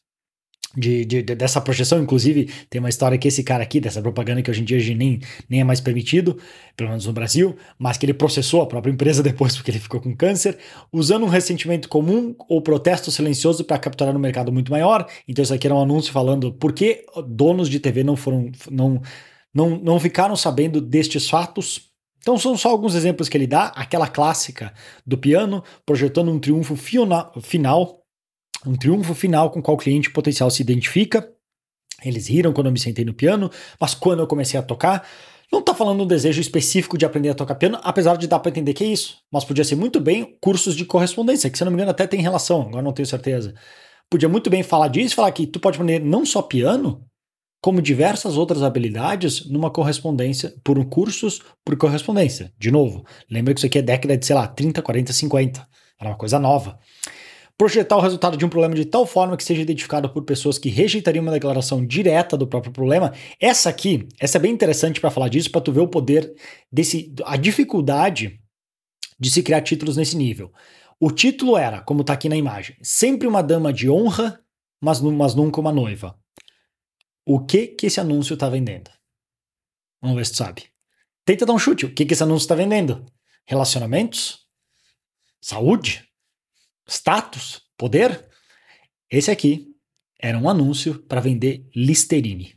[0.77, 4.51] De, de, dessa projeção, inclusive, tem uma história que esse cara aqui, dessa propaganda que
[4.51, 6.39] hoje em dia nem, nem é mais permitido,
[6.77, 9.99] pelo menos no Brasil, mas que ele processou a própria empresa depois porque ele ficou
[9.99, 10.59] com câncer,
[10.93, 15.09] usando um ressentimento comum ou protesto silencioso para capturar um mercado muito maior.
[15.27, 18.53] Então, isso aqui era um anúncio falando por que donos de TV não foram.
[18.71, 19.01] Não,
[19.55, 21.91] não, não ficaram sabendo destes fatos.
[22.19, 24.73] Então são só alguns exemplos que ele dá, aquela clássica
[25.07, 27.33] do piano, projetando um triunfo final,
[28.67, 31.29] um triunfo final com qual o cliente potencial se identifica.
[32.03, 35.07] Eles riram quando eu me sentei no piano, mas quando eu comecei a tocar,
[35.53, 38.51] não está falando um desejo específico de aprender a tocar piano, apesar de dar para
[38.51, 39.19] entender que é isso.
[39.33, 42.21] Mas podia ser muito bem cursos de correspondência, que se não me engano até tem
[42.21, 43.55] relação, agora não tenho certeza.
[44.09, 47.05] Podia muito bem falar disso, falar que tu pode aprender não só piano,
[47.61, 52.53] como diversas outras habilidades numa correspondência, por cursos por correspondência.
[52.59, 55.69] De novo, lembra que isso aqui é década de, sei lá, 30, 40, 50.
[56.01, 56.79] Era uma coisa nova.
[57.59, 60.71] projetar o resultado de um problema de tal forma que seja identificado por pessoas que
[60.71, 63.13] rejeitariam uma declaração direta do próprio problema.
[63.39, 66.33] Essa aqui, essa é bem interessante para falar disso, para tu ver o poder
[66.73, 68.41] desse, a dificuldade
[69.19, 70.51] de se criar títulos nesse nível.
[70.99, 74.41] O título era, como está aqui na imagem, sempre uma dama de honra,
[74.83, 76.15] mas, mas nunca uma noiva.
[77.27, 78.91] O que que esse anúncio está vendendo?
[80.01, 80.65] Vamos ver se tu sabe.
[81.25, 81.87] Tenta dar um chute.
[81.87, 83.05] O que que esse anúncio está vendendo?
[83.47, 84.47] Relacionamentos?
[85.41, 86.11] Saúde?
[86.91, 88.29] status, poder.
[89.09, 89.69] Esse aqui
[90.21, 92.55] era um anúncio para vender Listerine.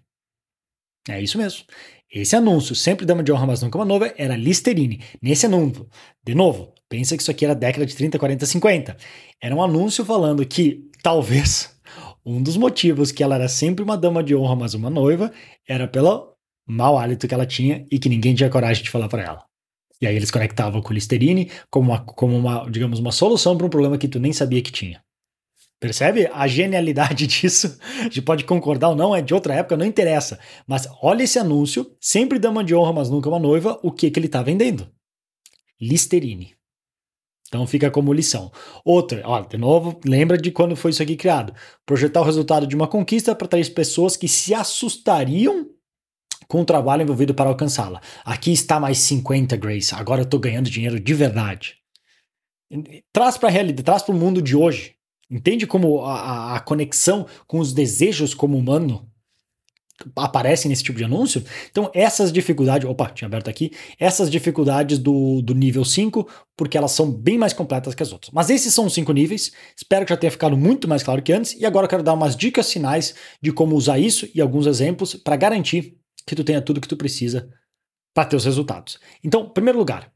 [1.08, 1.64] É isso mesmo.
[2.12, 5.04] Esse anúncio, sempre dama de honra, mas nunca uma nova, era Listerine.
[5.22, 5.90] Nesse anúncio,
[6.24, 8.98] de novo, pensa que isso aqui era década de 30, 40, 50.
[9.42, 11.73] Era um anúncio falando que talvez
[12.26, 15.32] um dos motivos que ela era sempre uma dama de honra, mas uma noiva,
[15.68, 16.34] era pelo
[16.66, 19.46] mau hálito que ela tinha e que ninguém tinha coragem de falar para ela.
[20.02, 23.70] E aí eles conectavam com Listerine como uma, como uma digamos, uma solução para um
[23.70, 25.04] problema que tu nem sabia que tinha.
[25.80, 27.78] Percebe a genialidade disso?
[28.00, 30.40] A gente pode concordar ou não, é de outra época, não interessa.
[30.66, 34.18] Mas olha esse anúncio, sempre dama de honra, mas nunca uma noiva, o que, que
[34.18, 34.90] ele está vendendo?
[35.80, 36.56] Listerine.
[37.54, 38.52] Então fica como lição.
[38.84, 41.54] Outra, olha, de novo, lembra de quando foi isso aqui criado.
[41.86, 45.70] Projetar o resultado de uma conquista para três pessoas que se assustariam
[46.48, 48.02] com o trabalho envolvido para alcançá-la.
[48.26, 49.94] Aqui está mais 50, Grace.
[49.94, 51.76] Agora eu estou ganhando dinheiro de verdade.
[53.14, 54.96] Traz para a realidade, traz para o mundo de hoje.
[55.30, 59.08] Entende como a, a, conexão com os desejos como humano
[60.16, 61.44] aparecem nesse tipo de anúncio?
[61.70, 62.88] Então, essas dificuldades.
[62.90, 63.72] Opa, tinha aberto aqui.
[64.00, 68.32] Essas dificuldades do, do nível 5, porque elas são bem mais completas que as outras.
[68.34, 69.52] Mas esses são os cinco níveis.
[69.76, 71.54] Espero que já tenha ficado muito mais claro que antes.
[71.60, 75.16] E agora eu quero dar umas dicas finais de como usar isso e alguns exemplos
[75.16, 77.50] para garantir que tu tenha tudo que tu precisa
[78.14, 79.00] para ter os resultados.
[79.24, 80.12] Então, primeiro lugar,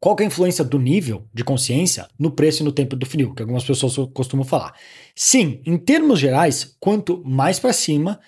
[0.00, 3.34] qual é a influência do nível de consciência no preço e no tempo do funil,
[3.34, 4.74] que algumas pessoas costumam falar.
[5.14, 8.20] Sim, em termos gerais, quanto mais para cima,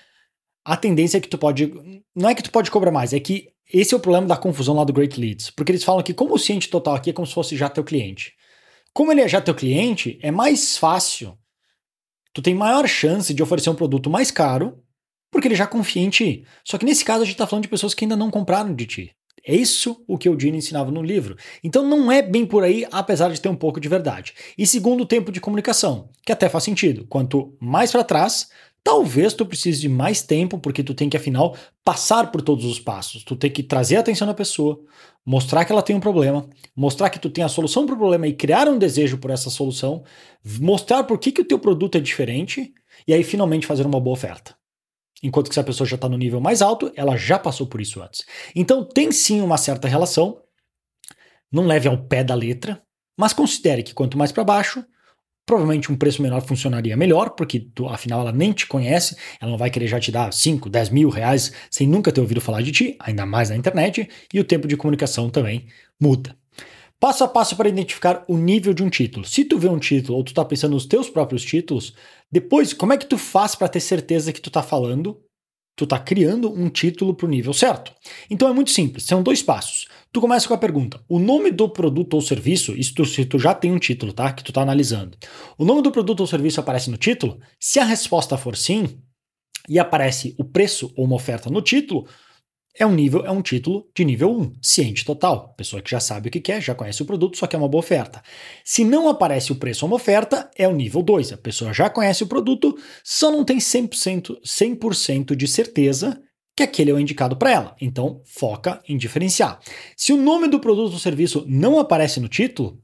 [0.71, 1.73] a tendência é que tu pode,
[2.15, 4.77] não é que tu pode cobrar mais, é que esse é o problema da confusão
[4.77, 7.27] lá do Great Leads, porque eles falam que como o ciente total aqui é como
[7.27, 8.35] se fosse já teu cliente.
[8.95, 11.37] Como ele é já teu cliente, é mais fácil.
[12.33, 14.81] Tu tem maior chance de oferecer um produto mais caro
[15.29, 16.47] porque ele já confia em ti.
[16.65, 18.87] Só que nesse caso a gente está falando de pessoas que ainda não compraram de
[18.87, 19.17] ti.
[19.45, 21.37] É isso o que o Dini ensinava no livro.
[21.65, 24.35] Então não é bem por aí, apesar de ter um pouco de verdade.
[24.57, 27.07] E segundo, o tempo de comunicação, que até faz sentido.
[27.09, 28.51] Quanto mais para trás,
[28.83, 32.79] talvez tu precise de mais tempo, porque tu tem que afinal passar por todos os
[32.79, 33.25] passos.
[33.25, 34.81] Tu tem que trazer a atenção da pessoa,
[35.25, 38.27] mostrar que ela tem um problema, mostrar que tu tem a solução para o problema
[38.27, 40.03] e criar um desejo por essa solução,
[40.61, 42.73] mostrar por que, que o teu produto é diferente
[43.07, 44.55] e aí finalmente fazer uma boa oferta.
[45.23, 47.81] Enquanto que se a pessoa já está no nível mais alto, ela já passou por
[47.81, 48.25] isso antes.
[48.55, 50.41] Então tem sim uma certa relação.
[51.53, 52.83] Não leve ao pé da letra,
[53.17, 54.85] mas considere que quanto mais para baixo,
[55.51, 59.59] provavelmente um preço menor funcionaria melhor, porque tu, afinal ela nem te conhece, ela não
[59.59, 62.71] vai querer já te dar 5, 10 mil reais sem nunca ter ouvido falar de
[62.71, 65.67] ti, ainda mais na internet, e o tempo de comunicação também
[66.01, 66.37] muda.
[67.01, 69.27] Passo a passo para identificar o nível de um título.
[69.27, 71.95] Se tu vê um título ou tu está pensando nos teus próprios títulos,
[72.31, 75.21] depois como é que tu faz para ter certeza que tu está falando,
[75.81, 77.93] tu está criando um título para o nível certo?
[78.29, 79.89] Então é muito simples, são dois passos.
[80.13, 83.55] Tu começa com a pergunta: o nome do produto ou serviço, isso se tu já
[83.55, 84.31] tem um título, tá?
[84.31, 85.17] Que tu está analisando.
[85.57, 87.41] O nome do produto ou serviço aparece no título?
[87.59, 88.99] Se a resposta for sim,
[89.69, 92.07] e aparece o preço ou uma oferta no título,
[92.79, 95.55] é um nível, é um título de nível 1, ciente total.
[95.57, 97.81] Pessoa que já sabe o que quer, já conhece o produto, só quer uma boa
[97.81, 98.23] oferta.
[98.65, 101.33] Se não aparece o preço ou uma oferta, é o nível 2.
[101.33, 106.21] A pessoa já conhece o produto, só não tem 100%, 100 de certeza
[106.57, 107.77] que aquele é o indicado para ela.
[107.81, 109.59] Então, foca em diferenciar.
[109.97, 112.79] Se o nome do produto ou serviço não aparece no título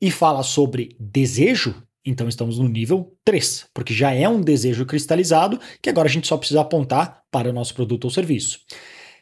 [0.00, 5.60] e fala sobre desejo, então estamos no nível 3, porque já é um desejo cristalizado
[5.82, 8.60] que agora a gente só precisa apontar para o nosso produto ou serviço.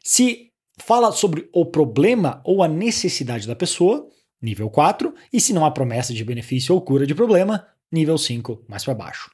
[0.05, 4.09] Se fala sobre o problema ou a necessidade da pessoa,
[4.41, 8.65] nível 4, e se não há promessa de benefício ou cura de problema, nível 5,
[8.69, 9.31] mais para baixo.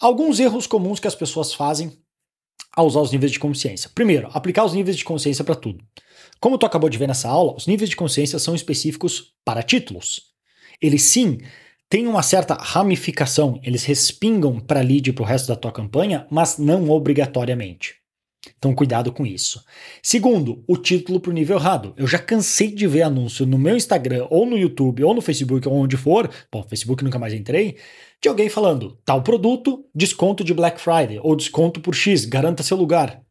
[0.00, 1.92] Alguns erros comuns que as pessoas fazem
[2.74, 3.90] ao usar os níveis de consciência.
[3.94, 5.84] Primeiro, aplicar os níveis de consciência para tudo.
[6.40, 10.30] Como tu acabou de ver nessa aula, os níveis de consciência são específicos para títulos.
[10.80, 11.38] Eles sim
[11.88, 16.56] têm uma certa ramificação, eles respingam para lead para o resto da tua campanha, mas
[16.56, 17.99] não obrigatoriamente.
[18.56, 19.62] Então, cuidado com isso.
[20.02, 21.92] Segundo, o título para o nível errado.
[21.96, 25.68] Eu já cansei de ver anúncio no meu Instagram, ou no YouTube, ou no Facebook,
[25.68, 26.30] ou onde for.
[26.50, 27.76] Bom, Facebook nunca mais entrei.
[28.20, 32.76] De alguém falando, tal produto, desconto de Black Friday, ou desconto por X, garanta seu
[32.76, 33.22] lugar.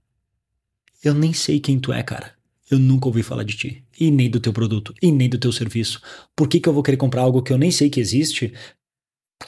[1.03, 2.33] Eu nem sei quem tu é, cara.
[2.69, 3.83] Eu nunca ouvi falar de ti.
[3.99, 4.93] E nem do teu produto.
[5.01, 6.01] E nem do teu serviço.
[6.35, 8.53] Por que, que eu vou querer comprar algo que eu nem sei que existe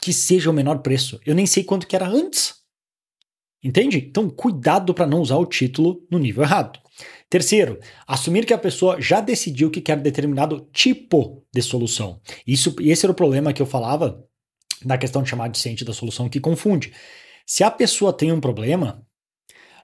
[0.00, 1.20] que seja o menor preço.
[1.24, 2.61] Eu nem sei quanto que era antes.
[3.62, 3.98] Entende?
[3.98, 6.80] Então, cuidado para não usar o título no nível errado.
[7.30, 12.20] Terceiro, assumir que a pessoa já decidiu que quer determinado tipo de solução.
[12.46, 14.22] Isso, esse era o problema que eu falava
[14.84, 16.92] na questão de chamar de ciente da solução que confunde.
[17.46, 19.06] Se a pessoa tem um problema,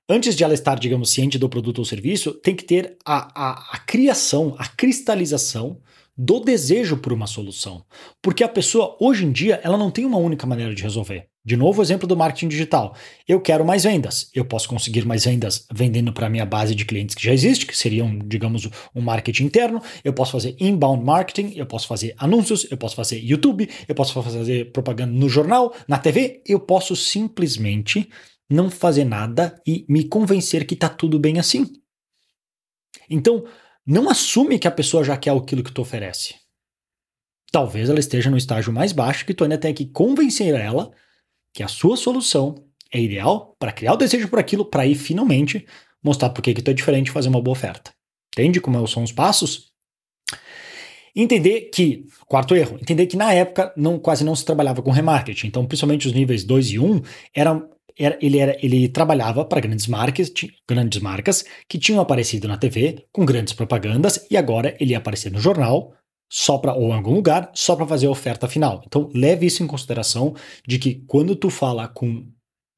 [0.09, 3.77] antes de ela estar, digamos, ciente do produto ou serviço, tem que ter a, a,
[3.77, 5.81] a criação, a cristalização
[6.21, 7.85] do desejo por uma solução.
[8.21, 11.29] Porque a pessoa, hoje em dia, ela não tem uma única maneira de resolver.
[11.45, 12.97] De novo, exemplo do marketing digital.
[13.27, 14.29] Eu quero mais vendas.
[14.35, 17.67] Eu posso conseguir mais vendas vendendo para a minha base de clientes que já existe,
[17.67, 19.81] que seriam, digamos, um marketing interno.
[20.03, 24.21] Eu posso fazer inbound marketing, eu posso fazer anúncios, eu posso fazer YouTube, eu posso
[24.21, 26.43] fazer propaganda no jornal, na TV.
[26.45, 28.09] Eu posso simplesmente
[28.51, 31.73] não fazer nada e me convencer que está tudo bem assim.
[33.09, 33.45] Então,
[33.89, 36.35] não assume que a pessoa já quer aquilo que tu oferece.
[37.51, 40.91] Talvez ela esteja no estágio mais baixo que tu ainda tem que convencer ela
[41.55, 42.55] que a sua solução
[42.93, 45.67] é ideal para criar o desejo por aquilo, para ir finalmente
[46.05, 47.91] mostrar por que tu é diferente e fazer uma boa oferta.
[48.35, 49.73] Entende como são os passos?
[51.17, 55.47] Entender que, quarto erro, entender que na época não, quase não se trabalhava com remarketing.
[55.47, 57.03] Então, principalmente os níveis 2 e 1, um,
[57.35, 60.33] eram era, ele, era, ele trabalhava para grandes marcas,
[60.69, 65.33] grandes marcas que tinham aparecido na TV com grandes propagandas e agora ele ia aparecer
[65.33, 65.93] no jornal
[66.31, 68.83] só para ou em algum lugar só para fazer a oferta final.
[68.87, 70.35] Então leve isso em consideração
[70.67, 72.27] de que quando tu fala com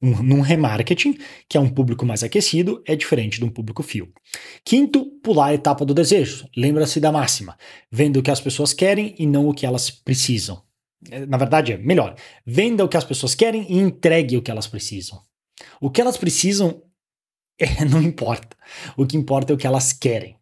[0.03, 1.19] um, num remarketing,
[1.49, 4.11] que é um público mais aquecido, é diferente de um público fio.
[4.65, 6.49] Quinto, pular a etapa do desejo.
[6.57, 7.57] Lembra-se da máxima:
[7.91, 10.63] vendo o que as pessoas querem e não o que elas precisam.
[11.11, 12.15] É, na verdade, é melhor.
[12.45, 15.23] Venda o que as pessoas querem e entregue o que elas precisam.
[15.81, 16.83] O que elas precisam
[17.59, 18.57] é, não importa.
[18.97, 20.37] O que importa é o que elas querem.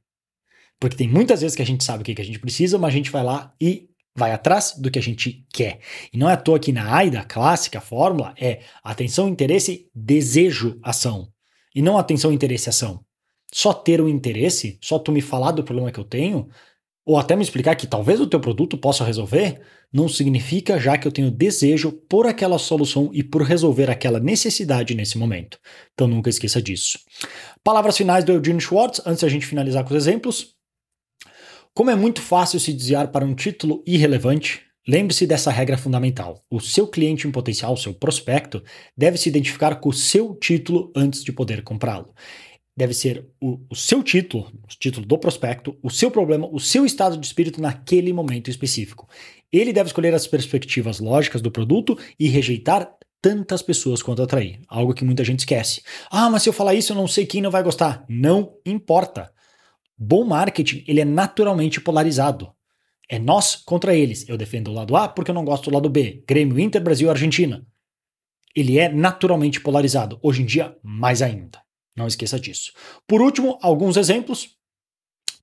[0.81, 2.97] Porque tem muitas vezes que a gente sabe o que, a gente precisa, mas a
[2.97, 5.81] gente vai lá e vai atrás do que a gente quer.
[6.13, 10.79] E não é à toa que na AIDA, clássica, a fórmula é atenção, interesse, desejo,
[10.83, 11.33] ação.
[11.75, 13.05] E não atenção, interesse, ação.
[13.53, 16.49] Só ter o interesse, só tu me falar do problema que eu tenho,
[17.09, 21.09] ou até me explicar que talvez o teu produto possa resolver, não significa já que
[21.09, 25.59] eu tenho desejo por aquela solução e por resolver aquela necessidade nesse momento.
[25.95, 26.99] Então nunca esqueça disso.
[27.65, 30.49] Palavras finais do Eugene Schwartz, antes da gente finalizar com os exemplos.
[31.73, 36.45] Como é muito fácil se desviar para um título irrelevante, lembre-se dessa regra fundamental.
[36.51, 38.63] O seu cliente em potencial, o seu prospecto,
[38.95, 42.13] deve se identificar com o seu título antes de poder comprá-lo
[42.79, 46.87] deve ser o, o, seu título, o título do prospecto, o seu problema, o seu
[46.87, 49.09] estado de espírito naquele momento específico.
[49.53, 52.89] Ele deve escolher as perspectivas lógicas do produto e rejeitar
[53.21, 54.61] tantas pessoas quanto atrair.
[54.69, 55.83] Algo que muita gente esquece.
[56.09, 58.05] Ah, mas se eu falar isso, eu não sei quem não vai gostar.
[58.09, 59.29] Não importa.
[59.99, 62.53] Bom marketing, ele é naturalmente polarizado.
[63.11, 64.29] É nós contra eles.
[64.29, 66.23] Eu defendo o lado A porque eu não gosto do lado B.
[66.29, 67.67] Grêmio, Inter, Brasil, Argentina.
[68.55, 70.17] Ele é naturalmente polarizado.
[70.23, 71.61] Hoje em dia, mais ainda.
[71.99, 72.73] Não esqueça disso.
[73.09, 74.51] Por último, alguns exemplos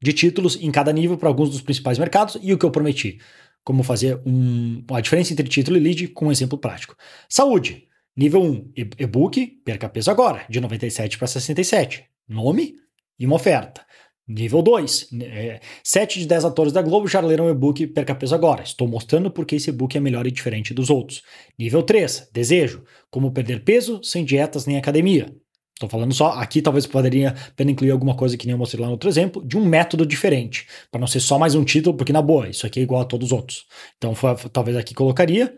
[0.02, 3.20] de títulos em cada nível para alguns dos principais mercados e o que eu prometi.
[3.62, 6.96] Como fazer um, a diferença entre título e lead com um exemplo prático.
[7.28, 7.84] Saúde.
[8.16, 12.06] Nível 1, e-book, perca peso agora, de 97 para 67.
[12.30, 12.76] Nome
[13.20, 13.86] e uma oferta.
[14.26, 18.34] Nível 2, é, 7 de 10 atores da Globo já leram o e-book Perca Peso
[18.34, 18.64] Agora.
[18.64, 21.22] Estou mostrando porque esse e-book é melhor e diferente dos outros.
[21.60, 22.84] Nível 3, desejo.
[23.12, 25.28] Como perder peso sem dietas nem academia.
[25.76, 28.88] Estou falando só, aqui talvez poderia pena incluir alguma coisa que nem eu mostrei lá
[28.88, 32.14] no outro exemplo, de um método diferente, para não ser só mais um título, porque
[32.14, 33.66] na boa, isso aqui é igual a todos os outros.
[33.98, 35.54] Então foi, talvez aqui colocaria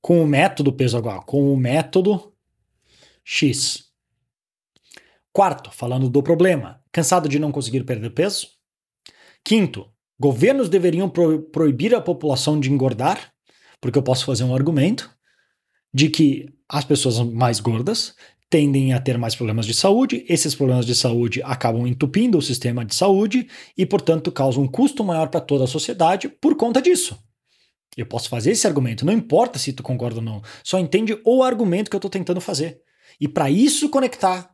[0.00, 2.32] com o método peso igual, com o método
[3.24, 3.86] X.
[5.32, 8.46] Quarto, falando do problema, cansado de não conseguir perder peso?
[9.44, 13.32] Quinto, governos deveriam pro proibir a população de engordar,
[13.80, 15.10] porque eu posso fazer um argumento
[15.92, 18.14] de que as pessoas mais gordas
[18.48, 22.84] tendem a ter mais problemas de saúde, esses problemas de saúde acabam entupindo o sistema
[22.84, 27.18] de saúde e, portanto, causam um custo maior para toda a sociedade por conta disso.
[27.96, 31.42] Eu posso fazer esse argumento, não importa se tu concorda ou não, só entende o
[31.42, 32.80] argumento que eu estou tentando fazer.
[33.20, 34.50] E para isso conectar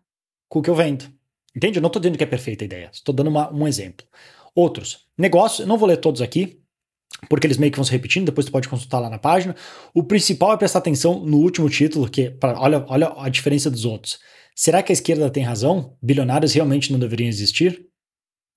[0.49, 1.05] com o que eu vendo.
[1.55, 1.79] Entende?
[1.79, 4.07] Eu não estou dizendo que é perfeita a ideia, estou dando uma, um exemplo.
[4.55, 6.62] Outros, negócios, não vou ler todos aqui,
[7.29, 9.55] porque eles meio que vão se repetindo, depois tu pode consultar lá na página.
[9.95, 13.85] O principal é prestar atenção no último título, que pra, olha, olha a diferença dos
[13.85, 14.19] outros.
[14.55, 15.97] Será que a esquerda tem razão?
[16.03, 17.87] Bilionários realmente não deveriam existir?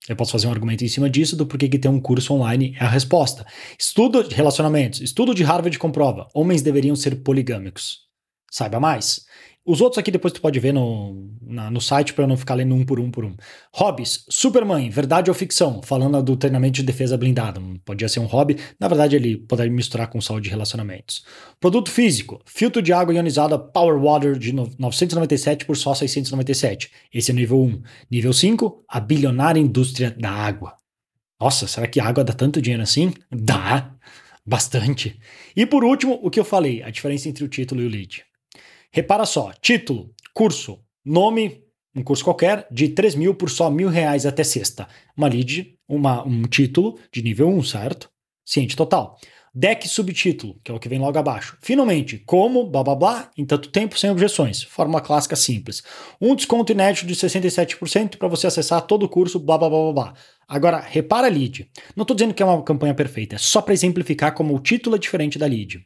[0.08, 2.76] Eu posso fazer um argumento em cima disso do porquê que ter um curso online
[2.78, 3.44] é a resposta.
[3.78, 5.00] Estudo de relacionamentos.
[5.00, 6.28] Estudo de Harvard comprova.
[6.34, 8.06] Homens deveriam ser poligâmicos.
[8.50, 9.24] Saiba mais.
[9.66, 12.72] Os outros aqui depois tu pode ver no, na, no site para não ficar lendo
[12.72, 13.34] um por um por um.
[13.74, 15.82] Hobbies, Superman, verdade ou ficção?
[15.82, 17.60] Falando do treinamento de defesa blindada.
[17.84, 21.24] Podia ser um hobby, na verdade ele poderia misturar com saúde de relacionamentos.
[21.58, 26.90] Produto físico, filtro de água ionizada Power Water de 997 por só 697.
[27.12, 27.82] Esse é nível 1.
[28.08, 30.76] Nível 5, a bilionária indústria da água.
[31.40, 33.12] Nossa, será que a água dá tanto dinheiro assim?
[33.30, 33.92] Dá!
[34.46, 35.18] Bastante.
[35.56, 38.24] E por último, o que eu falei, a diferença entre o título e o lead.
[38.96, 41.62] Repara só, título, curso, nome,
[41.94, 44.88] um curso qualquer, de 3 mil por só mil reais até sexta.
[45.14, 48.08] Uma lead, uma, um título de nível 1, certo?
[48.42, 49.18] Ciente total.
[49.54, 51.58] Deck subtítulo, que é o que vem logo abaixo.
[51.60, 54.62] Finalmente, como, blá blá blá, em tanto tempo sem objeções.
[54.62, 55.82] Fórmula clássica simples.
[56.18, 59.92] Um desconto inédito de 67% para você acessar todo o curso, blá blá blá blá
[59.92, 60.14] blá.
[60.48, 61.70] Agora, repara a lead.
[61.94, 64.96] Não estou dizendo que é uma campanha perfeita, é só para exemplificar como o título
[64.96, 65.84] é diferente da lead.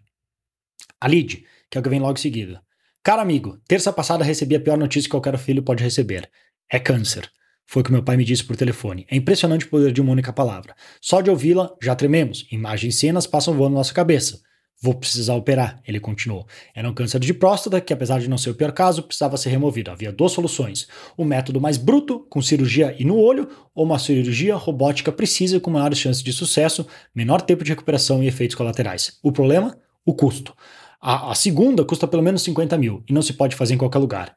[1.00, 2.62] A lead, que é o que vem logo em seguida.
[3.02, 6.28] Caro amigo, terça passada recebi a pior notícia que qualquer filho pode receber.
[6.70, 7.30] É câncer.
[7.66, 9.06] Foi o que meu pai me disse por telefone.
[9.10, 10.74] É impressionante o poder de uma única palavra.
[11.00, 12.46] Só de ouvi-la, já trememos.
[12.52, 14.40] Imagens e cenas passam voando na nossa cabeça.
[14.82, 16.46] Vou precisar operar, ele continuou.
[16.74, 19.48] Era um câncer de próstata que, apesar de não ser o pior caso, precisava ser
[19.48, 19.90] removido.
[19.90, 20.86] Havia duas soluções:
[21.16, 25.70] o método mais bruto, com cirurgia e no olho, ou uma cirurgia robótica precisa com
[25.70, 29.18] maiores chances de sucesso, menor tempo de recuperação e efeitos colaterais.
[29.22, 29.78] O problema?
[30.04, 30.54] O custo.
[31.00, 33.98] A, a, segunda custa pelo menos 50 mil e não se pode fazer em qualquer
[33.98, 34.36] lugar.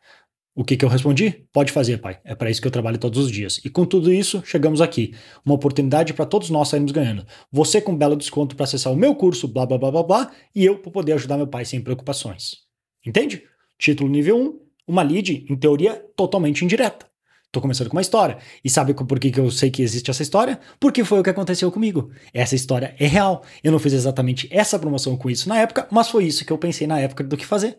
[0.55, 1.45] O que, que eu respondi?
[1.51, 2.19] Pode fazer, pai.
[2.23, 3.59] É para isso que eu trabalho todos os dias.
[3.65, 5.13] E com tudo isso, chegamos aqui.
[5.43, 7.25] Uma oportunidade para todos nós sairmos ganhando.
[7.51, 10.31] Você com um belo desconto para acessar o meu curso, blá blá blá blá blá,
[10.55, 12.57] e eu para poder ajudar meu pai sem preocupações.
[13.05, 13.43] Entende?
[13.79, 17.12] Título nível 1, uma lead, em teoria, totalmente indireta.
[17.53, 18.39] Tô começando com uma história.
[18.65, 20.59] E sabe por que, que eu sei que existe essa história?
[20.79, 22.09] Porque foi o que aconteceu comigo.
[22.33, 23.43] Essa história é real.
[23.63, 26.57] Eu não fiz exatamente essa promoção com isso na época, mas foi isso que eu
[26.57, 27.77] pensei na época do que fazer.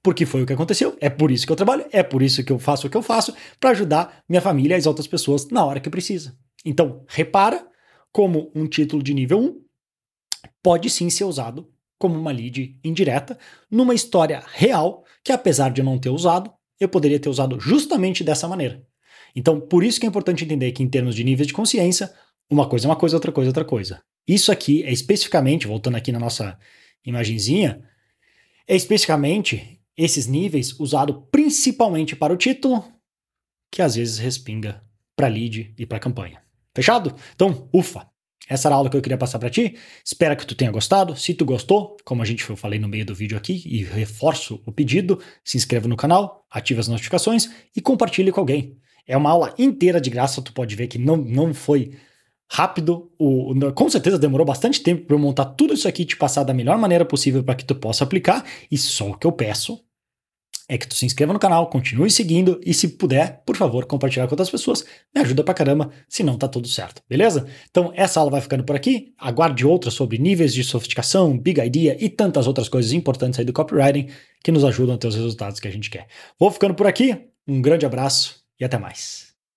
[0.00, 2.52] Porque foi o que aconteceu, é por isso que eu trabalho, é por isso que
[2.52, 5.64] eu faço o que eu faço, para ajudar minha família e as outras pessoas na
[5.64, 6.36] hora que precisa.
[6.64, 7.66] Então, repara
[8.12, 9.60] como um título de nível 1
[10.62, 13.38] pode sim ser usado como uma lead indireta
[13.70, 18.24] numa história real que, apesar de eu não ter usado, eu poderia ter usado justamente
[18.24, 18.84] dessa maneira.
[19.34, 22.12] Então, por isso que é importante entender que, em termos de níveis de consciência,
[22.50, 24.02] uma coisa é uma coisa, outra coisa é outra coisa.
[24.26, 26.58] Isso aqui é especificamente, voltando aqui na nossa
[27.04, 27.82] imagenzinha,
[28.66, 32.84] é especificamente esses níveis usado principalmente para o título,
[33.70, 34.82] que às vezes respinga
[35.14, 36.42] para lead e para campanha.
[36.74, 37.14] Fechado?
[37.34, 38.08] Então, ufa!
[38.48, 39.76] Essa era a aula que eu queria passar para ti.
[40.04, 41.14] Espero que tu tenha gostado.
[41.14, 44.60] Se tu gostou, como a gente eu falei no meio do vídeo aqui e reforço
[44.66, 48.76] o pedido, se inscreva no canal, ative as notificações e compartilhe com alguém.
[49.06, 51.92] É uma aula inteira de graça, tu pode ver que não, não foi
[52.50, 53.10] rápido.
[53.18, 56.42] O, com certeza demorou bastante tempo para eu montar tudo isso aqui e te passar
[56.42, 58.44] da melhor maneira possível para que tu possa aplicar.
[58.70, 59.80] E só o que eu peço
[60.68, 64.28] é que tu se inscreva no canal, continue seguindo e se puder, por favor, compartilhar
[64.28, 64.84] com outras pessoas.
[65.12, 67.44] Me ajuda pra caramba, senão tá tudo certo, beleza?
[67.68, 69.12] Então essa aula vai ficando por aqui.
[69.18, 73.52] Aguarde outras sobre níveis de sofisticação, big idea e tantas outras coisas importantes aí do
[73.52, 74.10] copywriting
[74.44, 76.06] que nos ajudam a ter os resultados que a gente quer.
[76.38, 77.18] Vou ficando por aqui.
[77.48, 79.29] Um grande abraço e até mais.